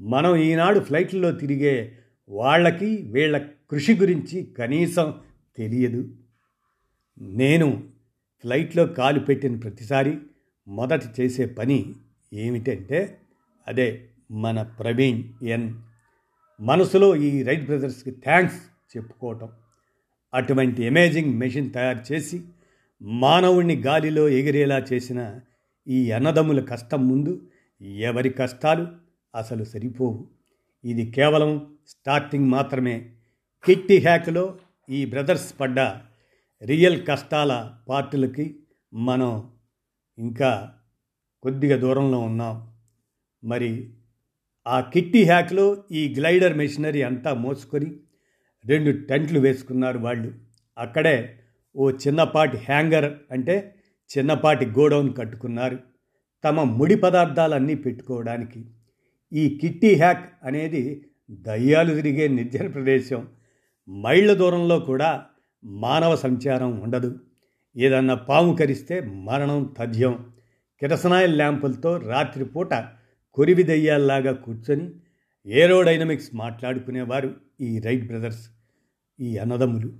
మనం 0.00 0.36
ఈనాడు 0.36 0.80
ఫ్లైట్లలో 0.80 1.32
తిరిగే 1.32 1.92
వాళ్ళకి 2.28 2.86
వీళ్ళ 2.86 3.38
కృషి 3.38 3.94
గురించి 3.94 4.44
కనీసం 4.44 5.14
తెలియదు. 5.58 6.16
నేను 7.20 7.88
ఫ్లైట్లో 8.40 8.86
కాలు 8.86 9.20
పెట్టిన 9.20 9.56
ప్రతిసారి 9.56 10.18
మొదట 10.68 11.20
చేసే 11.20 11.46
పని 11.46 11.94
ఏమిటంటే 12.32 13.20
అదే 13.68 14.08
మన 14.30 14.62
ప్రవీణ్ 14.62 15.22
ఎన్. 15.44 15.74
మనసులో 16.60 17.16
ఈ 17.16 17.42
రైట్ 17.42 17.64
బ్రదర్స్కి 17.64 18.10
థ్యాంక్స్ 18.10 18.58
చెప్పుకోవటం. 18.96 19.48
అటువంటి 20.34 20.86
అమేజింగ్ 20.86 21.34
మెషిన్ 21.34 21.72
తయారు 21.72 22.12
చేసి 22.12 22.42
మానవుణ్ణి 23.02 23.76
గాలిలో 23.76 24.28
ఎగిరేలా 24.28 24.78
చేసిన 24.78 25.40
ఈ 25.88 26.10
అన్నదమ్ముల 26.10 26.60
కష్టం 26.60 27.08
ముందు 27.08 27.50
ఎవరి 27.80 28.30
కష్టాలు 28.30 28.86
అసలు 29.34 29.64
సరిపోవు. 29.64 30.28
ఇది 30.84 31.10
కేవలం 31.10 31.78
స్టార్టింగ్ 31.86 32.48
మాత్రమే. 32.48 33.10
కిట్టి 33.64 33.98
హ్యాక్లో 33.98 34.58
ఈ 34.90 35.04
బ్రదర్స్ 35.04 35.60
పడ్డ 35.60 35.80
రియల్ 36.64 37.06
కష్టాల 37.06 37.70
పార్టీలకి 37.88 38.58
మనం 38.92 39.50
ఇంకా 40.18 40.72
కొద్దిగా 41.42 41.76
దూరంలో 41.76 42.18
ఉన్నాం. 42.20 42.72
మరి 43.44 43.90
ఆ 44.66 44.80
కిట్టి 44.80 45.24
హ్యాక్లో 45.24 45.84
ఈ 45.92 46.14
గ్లైడర్ 46.18 46.56
మెషినరీ 46.56 47.02
అంతా 47.02 47.34
మోసుకొని 47.34 47.96
రెండు 48.66 49.06
టెంట్లు 49.06 49.38
వేసుకున్నారు 49.38 49.98
వాళ్ళు. 49.98 50.34
అక్కడే 50.78 51.38
ఓ 51.76 51.90
చిన్నపాటి 51.90 52.56
హ్యాంగర్ 52.56 53.14
అంటే 53.30 53.74
చిన్నపాటి 54.18 54.66
గోడౌన్ 54.66 55.16
కట్టుకున్నారు. 55.16 55.78
తమ 56.44 56.62
ముడి 56.62 56.94
పదార్థాలన్నీ 56.94 57.74
పెట్టుకోవడానికి. 57.74 58.64
ఈ 59.32 59.58
కిట్టి 59.58 59.94
హ్యాక్ 59.94 60.30
అనేది 60.44 61.04
దయ్యాలు 61.30 61.94
తిరిగే 61.94 62.28
నిర్జన 62.28 62.70
ప్రదేశం. 62.70 63.28
మైళ్ళ 63.90 64.32
దూరంలో 64.32 64.80
కూడా 64.80 65.24
మానవ 65.64 66.16
సంచారం 66.16 66.80
ఉండదు. 66.80 67.18
ఏదన్నా 67.76 68.14
పాము 68.14 68.56
కరిస్తే 68.56 69.00
మరణం 69.00 69.74
తథ్యం. 69.78 70.32
కిరసనాయిల్ 70.80 71.36
ల్యాంపులతో 71.36 71.96
రాత్రిపూట 71.96 72.74
కొరివి 73.32 73.62
దయ్యాల్లాగా 73.62 74.32
కూర్చొని 74.32 74.90
ఏరోడైనమిక్స్ 75.46 76.30
మాట్లాడుకునేవారు 76.34 77.34
ఈ 77.60 77.78
రైట్ 77.78 78.06
బ్రదర్స్. 78.06 78.50
ఈ 79.20 79.36
అన్నదమ్ములు 79.36 79.92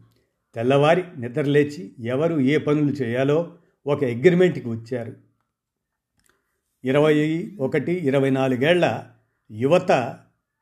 తెల్లవారి 0.54 1.04
నిద్రలేచి 1.18 1.92
ఎవరు 1.98 2.40
ఏ 2.40 2.58
పనులు 2.58 2.92
చేయాలో 2.92 3.54
ఒక 3.86 4.04
అగ్రిమెంట్కి 4.04 4.68
వచ్చారు. 4.68 5.16
ఇరవై 6.84 7.50
ఒకటి 7.60 7.92
ఇరవై 7.92 8.30
నాలుగేళ్ళ 8.30 9.04
యువత 9.50 10.18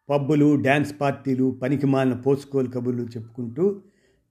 పబ్బులు 0.08 0.56
డ్యాన్స్ 0.62 0.94
పార్టీలు 1.00 1.58
పనికిమాలిన 1.62 2.14
పోసుకోలు 2.14 2.68
కబుర్లు 2.68 3.02
చెప్పుకుంటూ 3.02 3.80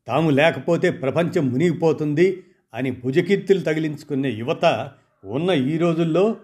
తాము 0.08 0.30
లేకపోతే 0.30 0.90
ప్రపంచం 0.90 1.52
మునిగిపోతుంది 1.52 2.44
అని 2.74 2.92
భుజకీర్తులు 2.92 3.60
తగిలించుకునే 3.60 4.32
యువత 4.32 4.90
ఉన్న 5.24 5.52
ఈ 5.52 5.78
రోజుల్లో 5.78 6.36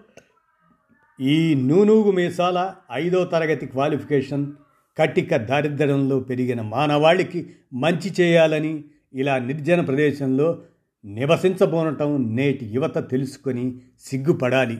ఈ 1.20 1.54
నూనూగు 1.54 2.10
మీసాల 2.10 2.74
ఐదో 2.92 3.24
తరగతి 3.24 3.66
క్వాలిఫికేషన్ 3.66 4.52
కట్టిక 4.96 5.36
దారిద్ర్యంలో 5.36 6.20
పెరిగిన 6.20 6.60
మానవాళికి 6.60 7.50
మంచి 7.72 8.14
చేయాలని 8.20 8.84
ఇలా 9.14 9.38
నిర్జన 9.38 9.80
ప్రదేశంలో 9.80 10.62
నివసించబోనటం 11.04 12.36
నేటి 12.36 12.66
యువత 12.66 13.10
తెలుసుకొని 13.10 13.76
సిగ్గుపడాలి. 14.00 14.78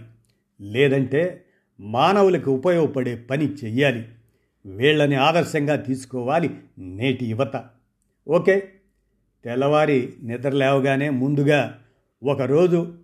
లేదంటే 0.60 1.44
మానవులకు 1.80 2.50
ఉపయోగపడే 2.50 3.14
పని 3.30 3.46
చెయ్యాలి. 3.64 4.04
వీళ్ళని 4.66 5.14
ఆదర్శంగా 5.14 5.76
తీసుకోవాలి 5.76 6.50
నేటి 6.78 7.26
యువత. 7.26 7.64
ఓకే? 8.28 8.68
తెల్లవారి 9.44 10.12
నిద్ర 10.22 10.50
లేవగానే 10.50 11.10
ముందుగా 11.10 11.78
ఒకరోజు 12.24 12.94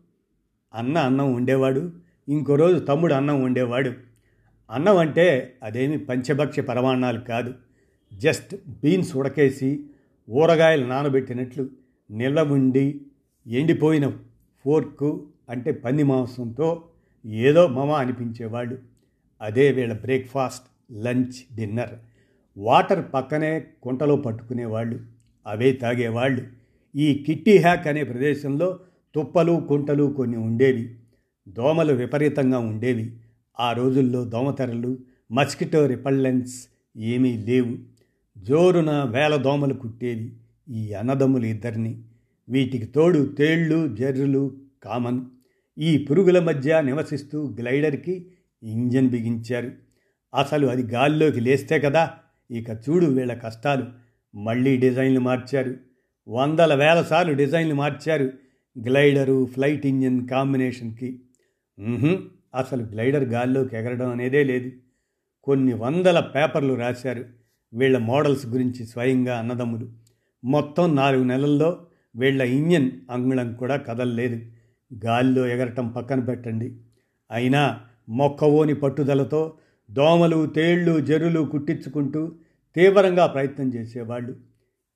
అన్న 0.75 0.99
అన్నం 0.99 1.33
ఉండేవాడు 1.35 1.93
ఇంకో 2.29 2.55
రోజు 2.55 2.79
తమ్ముడు 2.79 3.15
అన్నం 3.15 3.43
ఉండేవాడు 3.43 3.93
అన్నం 4.71 4.97
అంటే 4.97 5.57
అదేమి 5.63 5.99
పంచభక్ష్య 5.99 6.63
పరమాణాలు 6.63 7.21
కాదు. 7.21 7.55
జస్ట్ 8.15 8.57
బీన్స్ 8.69 9.17
ఉడకేసి 9.17 9.85
ఊరగాయలు 10.31 10.87
నానబెట్టినట్లు 10.87 11.69
నిల్వ 12.11 12.53
ఉండి 12.53 13.01
ఎండిపోయిన 13.47 14.13
ఫోర్కు 14.65 15.29
అంటే 15.51 15.73
పంది 15.73 16.03
మాంసంతో 16.03 16.83
ఏదో 17.27 17.67
మమ 17.69 17.91
అనిపించేవాళ్ళు 17.91 18.79
అదే 19.43 19.73
వీళ్ళ 19.73 19.93
బ్రేక్ఫాస్ట్. 19.93 20.68
Lunch 20.93 21.57
dinner. 21.57 21.91
వాటర్ 22.57 23.05
పక్కనే 23.15 23.67
కుంటలో 23.83 24.17
పట్టుకునేవాళ్ళు. 24.17 25.01
అవే 25.47 25.73
తాగేవాళ్ళు. 25.73 26.43
ఈ 26.97 27.25
కిట్టి 27.27 27.59
హ్యాక్ 27.59 27.87
అనే 27.87 28.05
ప్రదేశంలో 28.05 28.81
తుప్పలు 29.15 29.65
కుంటలు 29.69 30.15
కొన్ని 30.17 30.37
ఉండేవి. 30.37 30.95
దోమలు 31.49 31.95
విపరీతంగా 31.95 32.59
ఉండేవి. 32.59 33.17
ఆ 33.61 33.73
రోజుల్లో 33.73 34.25
దోమతెరలు 34.25 34.99
మస్కిటో 35.33 35.87
రిపల్లెన్స్ 35.87 36.69
ఏమీ 36.97 37.39
లేవు. 37.39 37.79
జోరున 38.39 39.05
వేల 39.05 39.37
దోమలు 39.37 39.75
కుట్టేవి 39.75 40.37
ఈ 40.69 40.93
అన్నదమ్ములు 40.93 41.47
ఇద్దరిని. 41.47 42.03
వీటికి 42.49 42.87
తోడు 42.87 43.35
తేళ్ళు 43.39 43.97
జర్రులు 43.97 44.57
కామన్. 44.83 45.21
ఈ 45.79 46.07
పురుగుల 46.11 46.39
మధ్య 46.39 46.83
నివసిస్తూ 46.83 47.57
గ్లైడర్కి 47.61 48.27
ఇంజన్ 48.63 49.09
బిగించారు. 49.09 49.88
అసలు 50.35 50.67
అది 50.67 50.83
గాల్లోకి 50.83 51.41
లేస్తే 51.41 51.81
కదా? 51.81 52.11
ఇక 52.51 52.71
చూడు 52.71 53.07
వీళ్ళ 53.07 53.35
కష్టాలు. 53.35 53.85
మళ్ళీ 54.37 54.77
డిజైన్లు 54.77 55.21
మార్చారు. 55.21 55.75
వందల 56.29 56.75
వేల 56.75 57.03
సార్లు 57.03 57.33
డిజైన్లు 57.33 57.75
మార్చారు 57.75 58.25
గ్లైడరు 58.87 59.47
ఫ్లైట్ 59.47 59.87
ఇంజిన్ 59.87 60.29
కాంబినేషన్కి. 60.29 61.21
అసలు 62.55 62.83
గ్లైడర్ 62.83 63.25
గాల్లోకి 63.25 63.77
ఎగరడం 63.77 64.11
అనేదే 64.11 64.45
లేదు. 64.45 64.71
కొన్ని 65.43 65.73
వందల 65.73 66.21
పేపర్లు 66.21 66.75
రాశారు 66.75 67.25
వీళ్ళ 67.75 67.99
మోడల్స్ 67.99 68.47
గురించి 68.47 68.87
స్వయంగా 68.87 69.39
అన్నదమ్ములు. 69.39 69.93
మొత్తం 70.45 70.97
నాలుగు 70.97 71.25
నెలల్లో 71.25 71.87
వీళ్ళ 72.17 72.43
ఇంజన్ 72.43 72.91
అంగుళం 73.11 73.55
కూడా 73.55 73.77
కదలలేదు. 73.77 74.41
గాల్లో 75.07 75.47
ఎగరటం 75.47 75.89
పక్కన 75.89 76.21
పెట్టండి. 76.21 76.77
అయినా 77.31 77.81
మొక్కవోని 78.09 78.75
పట్టుదలతో 78.75 79.59
దోమలు 79.91 80.47
తేళ్ళు 80.47 81.01
జరులు 81.01 81.41
కుట్టించుకుంటూ 81.41 82.33
తీవ్రంగా 82.77 83.27
ప్రయత్నం 83.27 83.75
చేసేవాళ్ళు. 83.75 84.37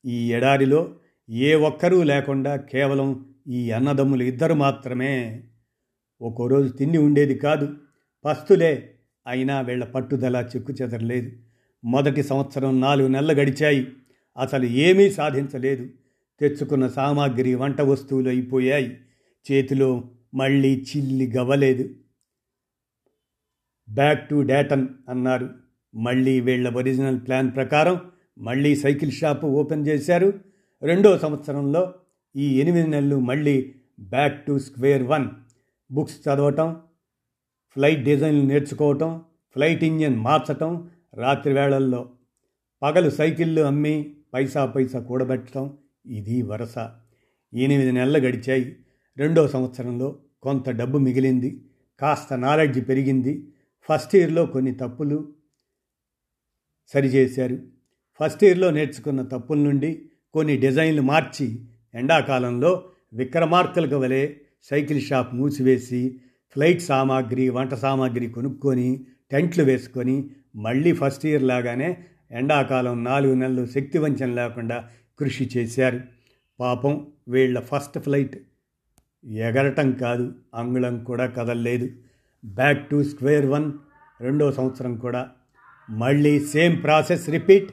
ఈ 0.06 0.32
ఎడారిలో 0.32 0.94
ఏ 1.30 1.54
ఒక్కరూ 1.54 2.02
లేకుండా 2.02 2.56
కేవలం 2.56 3.26
ఈ 3.48 3.70
అన్నదమ్ములు 3.70 4.22
ఇద్దరు 4.22 4.54
మాత్రమే. 4.54 5.42
ఒక్కో 6.20 6.46
రోజు 6.46 6.68
తిండి 6.68 6.98
ఉండేది 6.98 7.34
కాదు. 7.34 7.74
పస్తులే 8.24 8.90
అయినా 9.26 9.60
వీళ్ళ 9.60 9.84
పట్టుదల 9.84 10.48
చెక్కు 10.56 10.72
చెదరలేదు. 10.72 11.30
మొదటి 11.84 12.22
సంవత్సరం 12.22 12.80
నాలుగు 12.80 13.08
నెలలు 13.08 13.40
గడిచాయి. 13.40 13.86
అసలు 14.38 14.64
ఏమీ 14.64 15.10
సాధించలేదు. 15.10 15.88
తెచ్చుకున్న 16.40 16.88
సామాగ్రి 16.88 17.54
వంట 17.54 17.80
వస్తువులు 17.80 18.28
అయిపోయాయి. 18.28 18.98
చేతిలో 19.52 20.04
మళ్ళీ 20.34 20.84
చిల్లి 20.96 21.32
గవ్వలేదు. 21.36 21.88
బ్యాక్ 23.92 24.28
టు 24.28 24.42
డేటన్ 24.42 24.88
అన్నారు. 25.08 25.50
మళ్ళీ 25.94 26.40
వీళ్ళ 26.40 26.70
ఒరిజినల్ 26.70 27.20
ప్లాన్ 27.20 27.54
ప్రకారం 27.54 28.00
మళ్ళీ 28.38 28.76
సైకిల్ 28.76 29.12
షాపు 29.12 29.46
ఓపెన్ 29.46 29.86
చేశారు. 29.86 30.32
రెండో 30.82 31.18
సంవత్సరంలో 31.18 31.94
ఈ 32.36 32.60
ఎనిమిది 32.60 32.88
నెలలు 32.88 33.20
మళ్ళీ 33.20 33.74
back 34.00 34.46
to 34.46 34.58
square 34.58 35.02
one 35.02 35.28
books 35.92 36.28
చదవటం 36.28 36.76
ఫ్లైట్ 37.74 38.04
డిజైన్లు 38.04 38.46
నేర్చుకోవటం 38.46 39.22
ఫ్లైట్ 39.54 39.84
ఇంజిన్ 39.84 40.16
మార్చటం 40.16 40.90
రాత్రి 41.14 41.54
వేళల్లో. 41.54 42.10
పగలు 42.82 43.10
సైకిళ్ళు 43.10 43.62
అమ్మి 43.62 44.14
పైసా 44.34 44.66
పైసా 44.66 45.00
కూడబెట్టడం 45.00 45.76
ఇది 46.06 46.42
వరస. 46.42 46.78
ఎనిమిది 47.54 47.92
నెలలు 47.92 48.24
గడిచాయి. 48.24 48.76
రెండో 49.16 49.48
సంవత్సరంలో 49.48 50.16
కొంత 50.42 50.70
డబ్బు 50.70 50.98
మిగిలింది. 50.98 51.64
కాస్త 52.00 52.32
నాలెడ్జ్ 52.32 52.88
పెరిగింది. 52.88 53.51
ఫస్ట్ 53.88 54.16
ఇయర్లో 54.16 54.46
కొన్ని 54.46 54.74
తప్పులు 54.74 55.32
సరిచేశారు. 56.88 57.58
ఫస్ట్ 58.20 58.44
ఇయర్లో 58.44 58.70
నేర్చుకున్న 58.70 59.22
తప్పుల 59.22 59.58
నుండి 59.58 60.02
కొన్ని 60.32 60.56
డిజైన్లు 60.56 61.02
మార్చి 61.02 61.64
ఎండాకాలంలో 61.94 62.90
విక్రమార్కలకు 63.12 63.96
వలె 63.96 64.34
సైకిల్ 64.62 65.00
షాప్ 65.00 65.34
మూసివేసి 65.34 66.20
ఫ్లైట్ 66.50 66.82
సామాగ్రి 66.82 67.48
వంట 67.48 67.74
సామాగ్రి 67.74 68.26
కొనుక్కొని 68.26 69.06
టెంట్లు 69.30 69.64
వేసుకొని 69.64 70.30
మళ్ళీ 70.56 70.92
ఫస్ట్ 70.92 71.26
ఇయర్ 71.26 71.42
లాగానే 71.42 72.04
ఎండాకాలం 72.30 73.04
నాలుగు 73.04 73.34
నెలలు 73.34 73.66
శక్తివంచన 73.66 74.34
లేకుండా 74.34 74.88
కృషి 75.18 75.50
చేశారు. 75.56 76.00
పాపం 76.60 77.06
వీళ్ళ 77.28 77.60
ఫస్ట్ 77.60 77.98
ఫ్లైట్ 77.98 78.38
ఎగరటం 79.26 79.92
కాదు 79.92 80.34
అంగుళం 80.54 81.04
కూడా 81.04 81.26
కదలలేదు. 81.26 81.88
బ్యాక్ 82.44 82.90
టు 82.90 83.02
స్క్వేర్ 83.02 83.46
వన్ 83.46 83.72
రెండో 84.20 84.52
సంవత్సరం 84.52 84.96
కూడా. 84.96 85.28
మళ్ళీ 85.90 86.40
సేమ్ 86.40 86.82
ప్రాసెస్ 86.82 87.30
రిపీట్. 87.30 87.70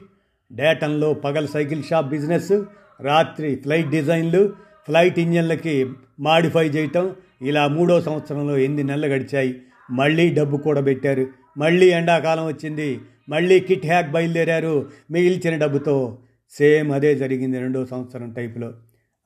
డేటన్లో 0.52 1.14
పగల 1.14 1.46
సైకిల్ 1.46 1.82
షాప్ 1.82 2.08
బిజినెస్ 2.08 2.64
రాత్రి 3.00 3.56
ఫ్లైట్ 3.56 3.90
డిజైన్లు 3.90 4.52
ఫ్లైట్ 4.86 5.18
ఇంజన్లకి 5.18 5.90
మాడిఫై 6.20 6.68
చేయటం. 6.68 7.14
ఇలా 7.42 7.68
మూడో 7.68 8.00
సంవత్సరంలో 8.00 8.58
ఎనిమిది 8.58 8.82
నెలలు 8.82 9.12
గడిచాయి. 9.12 9.62
మళ్ళీ 9.90 10.34
డబ్బు 10.34 10.56
కూడా 10.56 10.80
పెట్టారు. 10.80 11.26
మళ్ళీ 11.58 11.90
ఎండాకాలం 11.90 12.46
వచ్చింది. 12.46 13.00
మళ్ళీ 13.28 13.60
కిట్ 13.60 13.86
హ్యాక్ 13.86 14.10
బయలుదేరారు 14.10 14.90
మిగిల్చిన 15.10 15.56
డబ్బుతో. 15.56 16.18
సేమ్ 16.50 16.92
అదే 16.92 17.14
జరిగింది 17.14 17.58
రెండో 17.58 17.86
సంవత్సరం 17.86 18.32
టైపులో. 18.32 18.72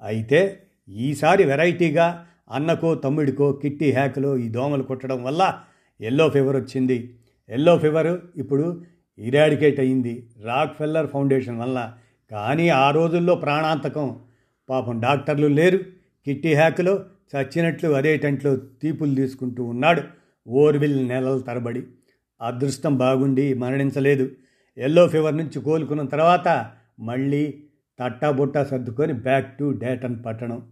అయితే 0.02 0.62
ఈసారి 0.88 1.44
వెరైటీగా 1.44 2.26
అన్నకో 2.50 2.94
తమ్ముడికో 2.94 3.52
కిట్టి 3.52 3.92
హ్యాక్లో 3.92 4.36
ఈ 4.36 4.48
దోమలు 4.48 4.82
కుట్టడం 4.82 5.24
వల్ల 5.24 5.58
ఎల్లో 6.00 6.28
ఫీవర్ 6.28 6.56
వచ్చింది. 6.56 7.18
ఎల్లో 7.48 7.78
ఫీవర్ 7.78 8.18
ఇప్పుడు 8.36 8.82
ఇరాడికేట్ 9.18 9.80
అయింది. 9.80 10.30
రాక్ 10.42 10.76
ఫెల్లర్ 10.76 11.06
ఫౌండేషన్ 11.06 11.58
వల్ల. 11.58 11.94
కానీ 12.30 12.68
ఆ 12.68 12.90
రోజుల్లో 12.90 13.34
ప్రాణాంతకం. 13.34 14.20
పాపం 14.68 15.00
డాక్టర్లు 15.00 15.46
లేరు. 15.46 15.76
కిట్టి 16.26 16.54
హ్యాక్లో 16.54 17.04
చచ్చినట్లు 17.36 17.90
అదే 17.90 18.16
టెంట్లో 18.16 18.56
తీపులు 18.56 19.14
తీసుకుంటూ 19.14 19.64
ఉన్నాడు 19.64 20.02
ఓర్విల్ 20.48 21.08
నెలల 21.08 21.38
తరబడి. 21.38 21.82
అదృష్టం 22.40 22.96
బాగుండి 22.96 23.54
మరణించలేదు. 23.54 24.30
ఎల్లో 24.78 25.08
ఫీవర్ 25.08 25.36
నుంచి 25.36 25.60
కోలుకున్న 25.60 26.06
తర్వాత 26.06 26.70
మళ్ళీ 27.00 27.62
తట్టాబుట్టా 27.98 28.64
సర్దుకొని 28.64 29.12
బ్యాక్ 29.12 29.58
టు 29.58 29.74
డేటన్ 29.78 30.24
పట్టణం. 30.26 30.62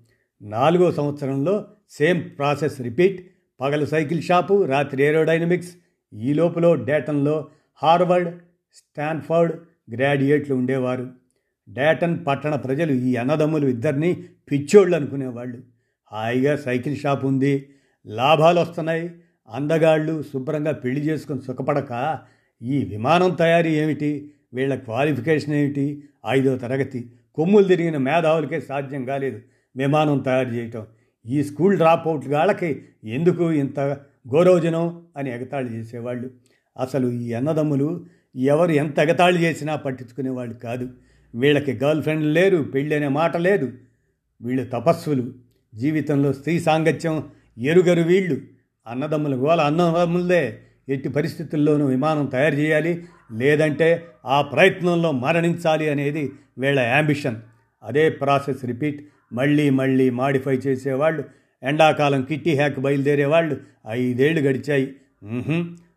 నాలుగో 0.42 0.92
సంవత్సరంలో 0.92 1.64
సేమ్ 1.90 2.30
ప్రాసెస్ 2.38 2.80
రిపీట్. 2.80 3.30
పగలు 3.60 3.86
సైకిల్ 3.86 4.22
షాపు 4.22 4.64
రాత్రి 4.64 5.02
ఏరోడైనమిక్స్. 5.02 5.76
ఈ 6.14 6.32
లోపల 6.32 6.74
డేటన్లో 6.74 7.48
హార్వర్డ్ 7.82 8.38
స్టాన్ఫర్డ్ 8.74 9.52
గ్రాడ్యుయేట్లు 9.94 10.54
ఉండేవారు. 10.54 11.10
డేటన్ 11.68 12.26
పట్టణ 12.26 12.54
ప్రజలు 12.56 12.92
ఈ 12.92 13.16
అన్నదమ్ములు 13.16 13.66
ఇద్దరిని 13.66 14.14
పిచ్చోళ్ళు 14.52 14.96
అనుకునేవాళ్ళు. 14.96 15.58
హాయిగా 16.12 16.56
సైకిల్ 16.56 16.96
షాప్ 16.96 17.24
ఉంది. 17.24 17.68
లాభాలు 18.06 18.60
వస్తున్నాయి. 18.60 19.10
అందగాళ్ళు 19.48 20.22
శుభ్రంగా 20.22 20.72
పెళ్ళి 20.72 21.00
చేసుకుని 21.00 21.42
సుఖపడక 21.42 22.18
ఈ 22.62 22.84
విమానం 22.84 23.30
తయారీ 23.30 23.74
ఏమిటి? 23.74 24.30
వీళ్ళ 24.54 24.74
క్వాలిఫికేషన్ 24.74 25.54
ఏమిటి? 25.54 26.04
ఐదో 26.26 26.58
తరగతి. 26.58 27.12
కొమ్ములు 27.34 27.64
తిరిగిన 27.64 27.96
మేధావులకే 27.96 28.60
సాధ్యం 28.60 29.04
కాలేదు. 29.04 29.40
విమానం 29.76 30.18
తయారు 30.18 30.48
చేయటం. 30.48 30.86
ఈ 31.26 31.44
స్కూల్ 31.44 31.76
డ్రాప్ 31.76 32.08
అవుట్ 32.08 32.26
గాళ్ళకి 32.26 32.82
ఎందుకు 33.04 33.52
ఇంత 33.52 33.80
గౌరవజనం 34.34 35.02
అని 35.16 35.30
ఎగతాళి 35.30 35.68
చేసేవాళ్ళు? 35.68 36.30
అసలు 36.80 37.08
ఈ 37.08 37.32
అన్నదమ్ములు 37.32 38.04
ఎవరు 38.36 38.70
ఎంత 38.70 38.98
ఎగతాళి 38.98 39.42
చేసినా 39.42 39.76
పట్టించుకునేవాళ్ళు 39.76 40.54
కాదు. 40.54 40.88
వీళ్ళకి 41.34 41.72
గర్ల్ 41.72 42.02
ఫ్రెండ్ 42.02 42.24
లేరు 42.24 42.62
పెళ్ళనే 42.62 42.96
అనే 42.96 43.08
మాట 43.08 43.36
లేదు. 43.36 43.72
వీళ్ళు 44.42 44.64
తపస్సులు. 44.64 45.32
జీవితంలో 45.74 46.32
స్త్రీ 46.32 46.60
సాంగత్యం 46.60 47.24
ఎరుగరు 47.58 48.00
వీళ్ళు. 48.00 48.40
అన్నదమ్ముల 48.86 49.34
గోల 49.34 49.60
అన్నదమ్ములదే. 49.60 50.58
ఎట్టి 50.88 51.08
పరిస్థితుల్లోనూ 51.08 51.86
విమానం 51.86 52.26
తయారు 52.26 52.54
చేయాలి 52.54 53.04
లేదంటే 53.32 54.04
ఆ 54.24 54.42
ప్రయత్నంలో 54.42 55.12
మరణించాలి 55.12 55.90
అనేది 55.90 56.32
వీళ్ళ 56.58 56.80
యాంబిషన్. 56.80 57.36
అదే 57.84 58.10
ప్రాసెస్ 58.10 58.64
రిపీట్. 58.64 59.08
మళ్ళీ 59.32 59.70
మళ్ళీ 59.70 60.10
మాడిఫై 60.10 60.56
చేసేవాళ్ళు 60.56 61.24
ఎండాకాలం 61.62 62.22
కిట్టి 62.22 62.52
హ్యాక్ 62.54 62.78
బయలుదేరేవాళ్ళు 62.80 63.56
ఐదేళ్ళు 63.88 64.40
గడిచాయి. 64.40 64.88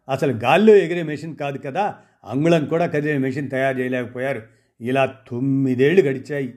అసలు 0.09 0.33
గాల్లో 0.43 0.75
ఎగిరే 0.75 1.03
మెషిన్ 1.03 1.35
కాదు 1.35 1.57
కదా 1.57 1.95
అంగుళం 2.25 2.65
కూడా 2.65 2.85
కదిలే 2.85 3.17
మెషిన్ 3.17 3.49
తయారు 3.49 3.79
చేయలేకపోయారు. 3.79 4.41
ఇలా 4.81 5.05
తొమ్మిదేళ్ళు 5.29 6.01
గడిచాయి. 6.01 6.53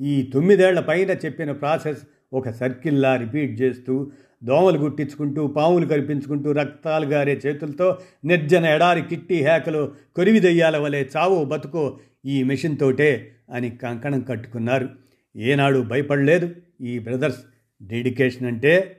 ఈ 0.00 0.30
తొమ్మిదేళ్ళ 0.34 0.80
పైన 0.80 1.10
చెప్పిన 1.24 1.52
ప్రాసెస్ 1.52 2.02
ఒక 2.32 2.50
సర్కిల్లా 2.50 3.16
రిపీట్ 3.16 3.60
చేస్తూ 3.60 4.10
దోమలు 4.44 4.78
గుట్టించుకుంటూ 4.78 5.46
పాములు 5.46 5.86
కనిపించుకుంటూ 5.86 6.52
రక్తాలు 6.52 7.06
గారే 7.06 7.40
చేతులతో 7.46 7.98
నిర్జన 8.24 8.64
ఎడారి 8.66 9.02
కిట్టి 9.02 9.36
హ్యాకలు 9.42 9.92
కొరివి 10.16 10.40
దెయ్యాల 10.40 10.76
వలె 10.76 11.04
చావో 11.16 11.44
బతుకో 11.44 11.98
ఈ 12.26 12.42
మెషిన్ 12.42 12.78
తోటే 12.78 13.30
అని 13.50 13.70
కంకణం 13.70 14.20
కట్టుకున్నారు. 14.20 14.88
ఏనాడు 15.36 15.78
భయపడలేదు. 15.78 16.54
ఈ 16.80 16.98
బ్రదర్స్ 16.98 17.38
డెడికేషన్ 17.82 18.46
అంటే 18.46 18.96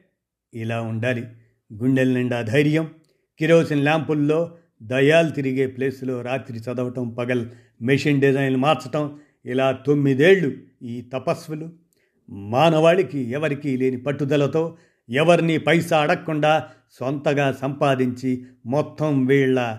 ఇలా 0.53 0.81
ఉండాలి. 0.81 1.23
గుండెల 1.73 2.13
నిండా 2.13 2.41
ధైర్యం. 2.41 2.89
కిరోసిన్ 3.39 3.83
ల్యాంపుల్లో 3.83 4.57
దయాలు 4.81 5.29
తిరిగే 5.29 5.67
ప్లేస్లో 5.67 6.21
రాత్రి 6.21 6.57
చదవటం 6.57 7.09
పగల్ 7.09 7.45
మెషిన్ 7.81 8.21
డిజైన్లు 8.21 8.57
మార్చటం 8.57 9.19
ఇలా 9.45 9.71
తొమ్మిదేళ్ళు 9.71 10.53
ఈ 10.83 11.01
తపస్సులు. 11.01 11.69
మానవాళికి 12.29 13.19
ఎవరికీ 13.19 13.77
లేని 13.77 13.97
పట్టుదలతో 13.97 14.77
ఎవరిని 15.09 15.57
పైసా 15.57 16.01
అడగకుండా 16.01 16.67
సొంతగా 16.91 17.51
సంపాదించి 17.51 18.45
మొత్తం 18.65 19.25
వీళ్ళ 19.25 19.77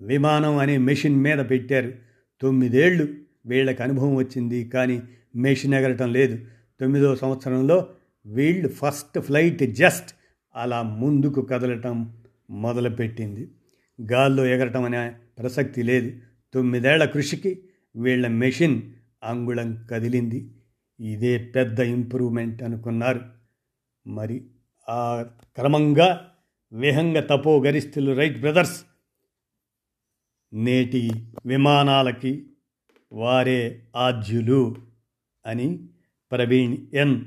విమానం 0.00 0.56
అనే 0.56 0.78
మెషిన్ 0.78 1.16
మీద 1.16 1.38
పెట్టారు. 1.38 1.92
తొమ్మిదేళ్ళు 2.42 3.08
వీళ్ళకి 3.46 3.82
అనుభవం 3.82 4.14
వచ్చింది 4.14 4.68
కానీ 4.68 5.02
మెషిన్ 5.36 5.74
ఎగరటం 5.74 6.12
లేదు. 6.12 6.46
తొమ్మిదో 6.80 7.16
సంవత్సరంలో 7.16 7.94
వీళ్ళు 8.26 8.68
ఫస్ట్ 8.68 9.20
ఫ్లైట్ 9.20 9.62
జస్ట్ 9.62 10.14
అలా 10.56 10.82
ముందుకు 10.82 11.40
కదలటం 11.40 12.16
మొదలుపెట్టింది. 12.50 13.48
గాల్లో 14.12 14.46
ఎగరటం 14.46 14.84
అనే 14.84 15.10
ప్రసక్తి 15.38 15.82
లేదు. 15.82 16.12
తొమ్మిదేళ్ళ 16.54 17.04
కృషికి 17.04 17.62
వీళ్ళ 17.96 18.26
మెషిన్ 18.26 18.82
అంగుళం 19.24 19.86
కదిలింది. 19.90 20.50
ఇదే 21.00 21.38
పెద్ద 21.38 21.80
ఇంప్రూవ్మెంట్ 21.80 22.62
అనుకున్నారు. 22.62 23.20
మరి 24.06 24.44
ఆ 24.88 25.26
క్రమంగా 25.56 26.30
విహంగ 26.72 27.20
తపో 27.20 27.64
గరిస్థులు 27.64 28.12
రైట్ 28.12 28.40
బ్రదర్స్ 28.40 28.82
నేటి 30.52 31.10
విమానాలకి 31.46 32.46
వారే 33.12 33.82
ఆద్యులు. 33.96 34.87
అని 35.46 35.88
ప్రవీణ్ 36.32 36.76
ఎన్. 36.94 37.24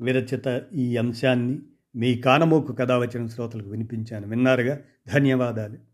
విరచిత 0.00 0.62
ఈ 0.72 0.96
అంశాన్ని 0.96 1.58
మీ 1.96 2.14
కానమోకు 2.14 2.72
కథ 2.72 2.92
వచ్చిన 2.92 3.26
శ్రోతలకు 3.26 3.70
వినిపించాను. 3.70 4.28
విన్నారుగా? 4.28 4.80
ధన్యవాదాలు. 5.14 5.93